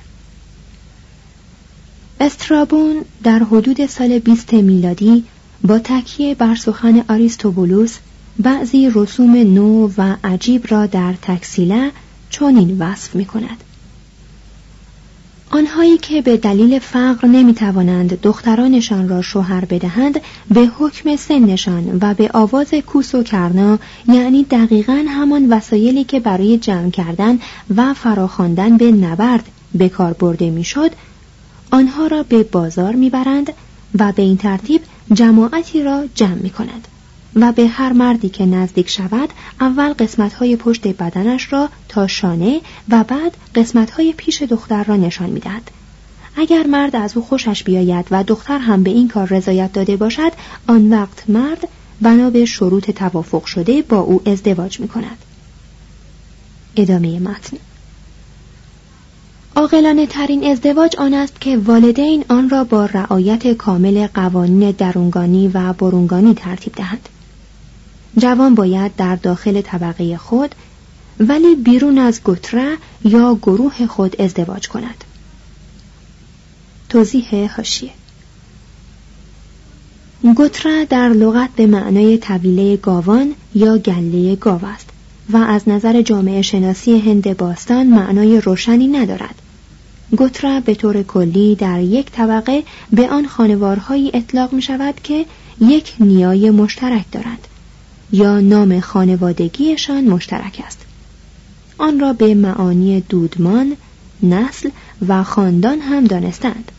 استرابون 2.20 3.04
در 3.22 3.38
حدود 3.38 3.86
سال 3.86 4.18
20 4.18 4.52
میلادی 4.52 5.24
با 5.62 5.78
تکیه 5.78 6.34
بر 6.34 6.54
سخن 6.54 7.04
آریستوبولوس 7.08 7.96
بعضی 8.38 8.90
رسوم 8.94 9.36
نو 9.36 9.90
و 9.98 10.16
عجیب 10.24 10.66
را 10.68 10.86
در 10.86 11.14
تکسیله 11.22 11.90
چنین 12.30 12.78
وصف 12.78 13.14
می 13.14 13.24
کند. 13.24 13.64
آنهایی 15.50 15.98
که 15.98 16.22
به 16.22 16.36
دلیل 16.36 16.78
فقر 16.78 17.28
نمی 17.28 17.54
توانند 17.54 18.20
دخترانشان 18.20 19.08
را 19.08 19.22
شوهر 19.22 19.64
بدهند 19.64 20.20
به 20.50 20.70
حکم 20.78 21.16
سنشان 21.16 21.98
و 22.02 22.14
به 22.14 22.30
آواز 22.34 22.74
کوس 22.74 23.14
و 23.14 23.22
کرنا 23.22 23.78
یعنی 24.08 24.42
دقیقا 24.42 25.04
همان 25.08 25.52
وسایلی 25.52 26.04
که 26.04 26.20
برای 26.20 26.58
جمع 26.58 26.90
کردن 26.90 27.38
و 27.76 27.94
فراخواندن 27.94 28.76
به 28.76 28.92
نبرد 28.92 29.44
به 29.74 29.88
کار 29.88 30.12
برده 30.12 30.50
می‌شد 30.50 30.90
آنها 31.70 32.06
را 32.06 32.22
به 32.22 32.42
بازار 32.42 32.94
می‌برند 32.94 33.52
و 33.98 34.12
به 34.12 34.22
این 34.22 34.36
ترتیب 34.36 34.80
جماعتی 35.12 35.82
را 35.82 36.04
جمع 36.14 36.42
می 36.42 36.50
کنند 36.50 36.88
و 37.34 37.52
به 37.52 37.66
هر 37.66 37.92
مردی 37.92 38.28
که 38.28 38.46
نزدیک 38.46 38.90
شود 38.90 39.28
اول 39.60 39.92
قسمتهای 39.92 40.56
پشت 40.56 40.88
بدنش 40.88 41.52
را 41.52 41.68
تا 41.88 42.06
شانه 42.06 42.60
و 42.88 43.04
بعد 43.04 43.36
قسمتهای 43.54 44.12
پیش 44.12 44.42
دختر 44.42 44.84
را 44.84 44.96
نشان 44.96 45.30
می‌دهد. 45.30 45.70
اگر 46.36 46.66
مرد 46.66 46.96
از 46.96 47.16
او 47.16 47.22
خوشش 47.22 47.62
بیاید 47.62 48.06
و 48.10 48.24
دختر 48.24 48.58
هم 48.58 48.82
به 48.82 48.90
این 48.90 49.08
کار 49.08 49.26
رضایت 49.26 49.72
داده 49.72 49.96
باشد 49.96 50.32
آن 50.66 50.90
وقت 50.90 51.30
مرد 51.30 51.68
بنا 52.00 52.30
به 52.30 52.44
شروط 52.44 52.90
توافق 52.90 53.44
شده 53.44 53.82
با 53.82 53.98
او 53.98 54.22
ازدواج 54.26 54.80
می 54.80 54.88
کند 54.88 55.18
ادامه 56.76 57.20
متن. 57.20 57.56
عاقلانه 59.56 60.06
ترین 60.06 60.44
ازدواج 60.44 60.96
آن 60.96 61.14
است 61.14 61.40
که 61.40 61.56
والدین 61.56 62.24
آن 62.28 62.50
را 62.50 62.64
با 62.64 62.86
رعایت 62.86 63.52
کامل 63.52 64.06
قوانین 64.06 64.70
درونگانی 64.70 65.48
و 65.48 65.72
برونگانی 65.72 66.34
ترتیب 66.34 66.74
دهند. 66.74 67.08
جوان 68.18 68.54
باید 68.54 68.96
در 68.96 69.16
داخل 69.16 69.60
طبقه 69.60 70.16
خود 70.16 70.54
ولی 71.20 71.54
بیرون 71.54 71.98
از 71.98 72.20
گتره 72.24 72.76
یا 73.04 73.38
گروه 73.42 73.86
خود 73.86 74.22
ازدواج 74.22 74.68
کند. 74.68 75.04
توضیح 76.88 77.50
هاشیه 77.56 77.90
گتره 80.36 80.84
در 80.84 81.08
لغت 81.08 81.50
به 81.56 81.66
معنای 81.66 82.18
طویله 82.18 82.76
گاوان 82.76 83.34
یا 83.54 83.78
گله 83.78 84.36
گاو 84.36 84.64
است 84.64 84.88
و 85.30 85.36
از 85.36 85.68
نظر 85.68 86.02
جامعه 86.02 86.42
شناسی 86.42 86.98
هند 86.98 87.36
باستان 87.36 87.86
معنای 87.86 88.40
روشنی 88.40 88.86
ندارد. 88.88 89.34
گتره 90.16 90.60
به 90.60 90.74
طور 90.74 91.02
کلی 91.02 91.54
در 91.54 91.80
یک 91.80 92.10
طبقه 92.10 92.62
به 92.92 93.08
آن 93.08 93.26
خانوارهایی 93.26 94.10
اطلاق 94.14 94.52
می 94.52 94.62
شود 94.62 94.94
که 95.02 95.26
یک 95.60 95.94
نیای 96.00 96.50
مشترک 96.50 97.04
دارند 97.12 97.48
یا 98.12 98.40
نام 98.40 98.80
خانوادگیشان 98.80 100.04
مشترک 100.04 100.62
است. 100.66 100.78
آن 101.78 102.00
را 102.00 102.12
به 102.12 102.34
معانی 102.34 103.00
دودمان، 103.00 103.76
نسل 104.22 104.70
و 105.08 105.22
خاندان 105.22 105.80
هم 105.80 106.04
دانستند. 106.04 106.72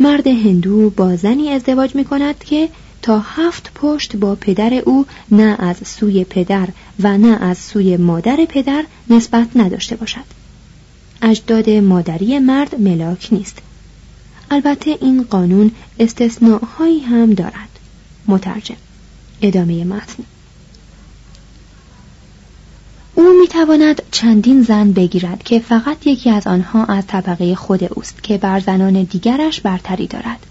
مرد 0.00 0.26
هندو 0.26 0.90
با 0.90 1.16
زنی 1.16 1.48
ازدواج 1.48 1.94
می 1.94 2.04
کند 2.04 2.38
که 2.38 2.68
تا 3.02 3.18
هفت 3.18 3.70
پشت 3.74 4.16
با 4.16 4.34
پدر 4.34 4.74
او 4.74 5.06
نه 5.30 5.56
از 5.58 5.76
سوی 5.84 6.24
پدر 6.24 6.68
و 7.00 7.18
نه 7.18 7.42
از 7.42 7.58
سوی 7.58 7.96
مادر 7.96 8.46
پدر 8.48 8.84
نسبت 9.10 9.48
نداشته 9.56 9.96
باشد. 9.96 10.41
اجداد 11.22 11.70
مادری 11.70 12.38
مرد 12.38 12.80
ملاک 12.80 13.28
نیست. 13.32 13.58
البته 14.50 14.98
این 15.00 15.22
قانون 15.22 15.70
استثناءهایی 15.98 17.00
هم 17.00 17.34
دارد. 17.34 17.78
مترجم 18.26 18.76
ادامه 19.42 19.84
متن. 19.84 20.24
او 23.14 23.24
می‌تواند 23.40 24.02
چندین 24.10 24.62
زن 24.62 24.92
بگیرد 24.92 25.42
که 25.42 25.58
فقط 25.58 26.06
یکی 26.06 26.30
از 26.30 26.46
آنها 26.46 26.84
از 26.84 27.06
طبقه 27.06 27.54
خود 27.54 27.84
اوست 27.84 28.22
که 28.22 28.38
بر 28.38 28.60
زنان 28.60 29.02
دیگرش 29.02 29.60
برتری 29.60 30.06
دارد. 30.06 30.46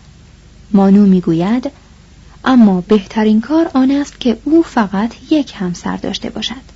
مانو 0.71 1.05
می‌گوید 1.05 1.71
اما 2.45 2.81
بهترین 2.81 3.41
کار 3.41 3.71
آن 3.73 3.91
است 3.91 4.19
که 4.19 4.37
او 4.43 4.63
فقط 4.63 5.31
یک 5.31 5.53
همسر 5.55 5.97
داشته 5.97 6.29
باشد. 6.29 6.71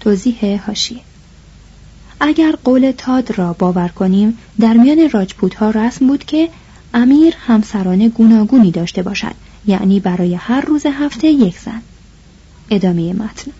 توضیح 0.00 0.66
هاشیه 0.66 1.00
اگر 2.26 2.54
قول 2.64 2.92
تاد 2.98 3.38
را 3.38 3.52
باور 3.52 3.88
کنیم 3.88 4.38
در 4.60 4.72
میان 4.72 5.10
راجپوت 5.10 5.54
ها 5.54 5.70
رسم 5.70 6.06
بود 6.06 6.24
که 6.24 6.48
امیر 6.94 7.34
همسران 7.46 8.08
گوناگونی 8.08 8.70
داشته 8.70 9.02
باشد 9.02 9.34
یعنی 9.66 10.00
برای 10.00 10.34
هر 10.34 10.60
روز 10.60 10.86
هفته 10.86 11.28
یک 11.28 11.58
زن. 11.58 11.82
ادامه 12.70 13.12
متن. 13.12 13.50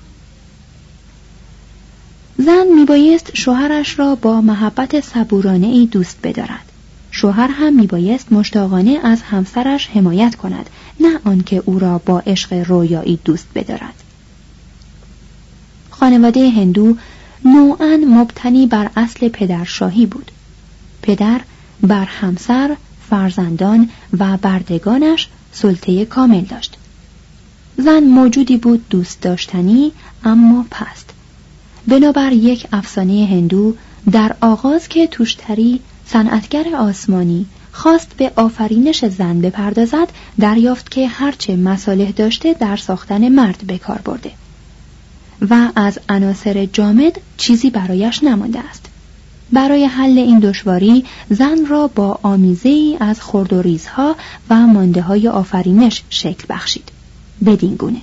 زن 2.38 2.66
میبایست 2.76 3.30
شوهرش 3.34 3.98
را 3.98 4.14
با 4.14 4.40
محبت 4.40 5.00
صبورانه 5.00 5.66
ای 5.66 5.86
دوست 5.86 6.18
بدارد. 6.22 6.72
شوهر 7.10 7.48
هم 7.48 7.72
میبایست 7.80 8.32
مشتاقانه 8.32 8.98
از 9.02 9.22
همسرش 9.22 9.88
حمایت 9.88 10.34
کند 10.34 10.70
نه 11.00 11.18
آنکه 11.24 11.62
او 11.64 11.78
را 11.78 11.98
با 11.98 12.20
عشق 12.20 12.52
رویایی 12.68 13.18
دوست 13.24 13.46
بدارد. 13.54 13.94
خانواده 15.90 16.50
هندو 16.50 16.96
نوعا 17.44 17.96
مبتنی 18.08 18.66
بر 18.66 18.90
اصل 18.96 19.28
پدرشاهی 19.28 20.06
بود. 20.06 20.30
پدر 21.02 21.40
بر 21.82 22.04
همسر 22.04 22.76
فرزندان 23.10 23.88
و 24.18 24.36
بردگانش 24.36 25.28
سلطه 25.52 26.04
کامل 26.04 26.40
داشت. 26.40 26.76
زن 27.76 28.04
موجودی 28.04 28.56
بود 28.56 28.88
دوست 28.88 29.20
داشتنی 29.20 29.92
اما 30.24 30.66
پست. 30.70 31.10
بنابر 31.88 32.32
یک 32.32 32.66
افسانه 32.72 33.26
هندو 33.30 33.74
در 34.12 34.36
آغاز 34.40 34.88
که 34.88 35.06
توشتری 35.06 35.80
صنعتگر 36.06 36.76
آسمانی 36.76 37.46
خواست 37.72 38.16
به 38.16 38.32
آفرینش 38.36 39.04
زن 39.04 39.40
بپردازد 39.40 40.08
دریافت 40.40 40.90
که 40.90 41.08
هرچه 41.08 41.56
مصالح 41.56 42.10
داشته 42.10 42.56
در 42.60 42.76
ساختن 42.76 43.28
مرد 43.28 43.64
به 43.66 43.78
کار 43.78 44.00
برده. 44.04 44.30
و 45.50 45.72
از 45.76 45.98
عناصر 46.08 46.66
جامد 46.66 47.20
چیزی 47.36 47.70
برایش 47.70 48.22
نمانده 48.22 48.60
است. 48.60 48.86
برای 49.52 49.84
حل 49.84 50.18
این 50.18 50.38
دشواری 50.38 51.04
زن 51.30 51.66
را 51.66 51.86
با 51.86 52.18
آمیزه 52.22 52.68
ای 52.68 52.96
از 53.00 53.20
خرد 53.20 53.52
و 53.52 53.62
ریزها 53.62 54.16
و 54.50 54.66
مانده 54.66 55.02
های 55.02 55.28
آفرینش 55.28 56.02
شکل 56.10 56.44
بخشید. 56.48 56.88
بدین 57.46 57.74
گونه. 57.74 58.00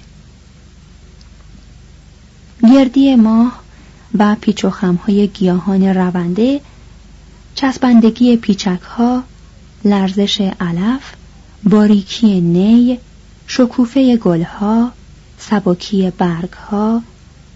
گردی 2.73 3.15
ماه 3.15 3.61
و 4.17 4.35
پیچ 4.41 4.65
و 4.65 4.69
خمهای 4.69 5.27
گیاهان 5.27 5.83
رونده 5.83 6.61
چسبندگی 7.55 8.37
پیچک 8.37 8.81
ها 8.81 9.23
لرزش 9.85 10.41
علف 10.59 11.13
باریکی 11.63 12.41
نی 12.41 12.99
شکوفه 13.47 14.17
گلها 14.17 14.91
سبکی 15.37 16.11
برگها 16.17 17.01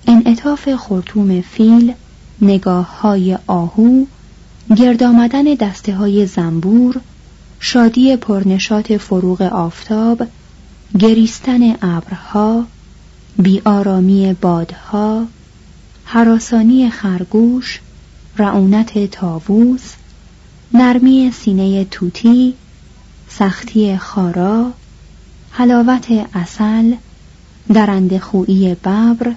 انعطاف 0.08 0.70
خورتوم 0.70 1.42
فیل 1.42 1.94
نگاه 2.42 3.00
های 3.00 3.38
آهو 3.48 4.06
گرد 4.78 5.04
آمدن 5.04 5.44
دسته 5.44 5.96
های 5.96 6.26
زنبور 6.26 7.02
شادی 7.60 8.16
پرنشات 8.16 8.98
فروغ 8.98 9.42
آفتاب 9.42 10.28
گریستن 11.00 11.76
ابرها 11.82 12.66
بیارامی 13.38 14.34
بادها 14.42 15.26
حراسانی 16.06 16.90
خرگوش 16.90 17.80
رعونت 18.38 19.12
تاووس 19.12 19.94
نرمی 20.74 21.32
سینه 21.32 21.86
توتی 21.86 22.54
سختی 23.30 23.98
خارا 23.98 24.72
حلاوت 25.52 26.08
اصل 26.34 26.94
درند 27.74 28.18
خویی 28.18 28.76
ببر 28.76 29.36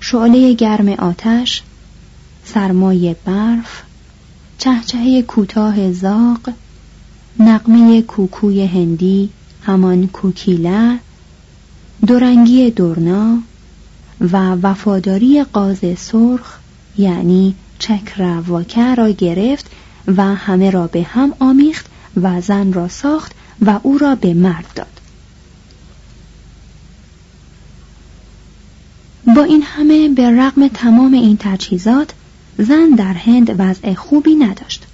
شعله 0.00 0.54
گرم 0.54 0.88
آتش 0.88 1.62
سرمای 2.44 3.16
برف 3.24 3.82
چهچه 4.58 5.22
کوتاه 5.22 5.92
زاق 5.92 6.50
نقمه 7.40 8.02
کوکوی 8.02 8.66
هندی 8.66 9.30
همان 9.62 10.06
کوکیله 10.06 10.98
دورنگی 12.06 12.70
دورنا 12.70 13.38
و 14.20 14.36
وفاداری 14.36 15.44
قاز 15.44 15.80
سرخ 15.98 16.58
یعنی 16.98 17.54
چکر 17.78 18.22
واکه 18.46 18.94
را 18.94 19.10
گرفت 19.10 19.70
و 20.06 20.34
همه 20.34 20.70
را 20.70 20.86
به 20.86 21.02
هم 21.02 21.34
آمیخت 21.40 21.86
و 22.16 22.40
زن 22.40 22.72
را 22.72 22.88
ساخت 22.88 23.32
و 23.60 23.80
او 23.82 23.98
را 23.98 24.14
به 24.14 24.34
مرد 24.34 24.66
داد. 24.74 24.99
با 29.26 29.42
این 29.42 29.62
همه 29.62 30.08
به 30.08 30.30
رغم 30.30 30.68
تمام 30.68 31.12
این 31.12 31.36
تجهیزات 31.40 32.10
زن 32.58 32.90
در 32.90 33.12
هند 33.12 33.54
وضع 33.58 33.94
خوبی 33.94 34.34
نداشت. 34.34 34.86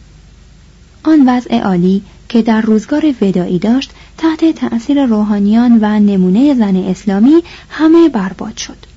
آن 1.05 1.29
وضع 1.29 1.59
عالی 1.61 2.03
که 2.29 2.43
در 2.43 2.61
روزگار 2.61 3.15
ودایی 3.21 3.59
داشت 3.59 3.91
تحت 4.19 4.45
تأثیر 4.55 5.07
روحانیان 5.07 5.79
و 5.81 5.99
نمونه 6.01 6.55
زن 6.55 6.77
اسلامی 6.77 7.43
همه 7.71 8.09
برباد 8.09 8.57
شد. 8.57 8.96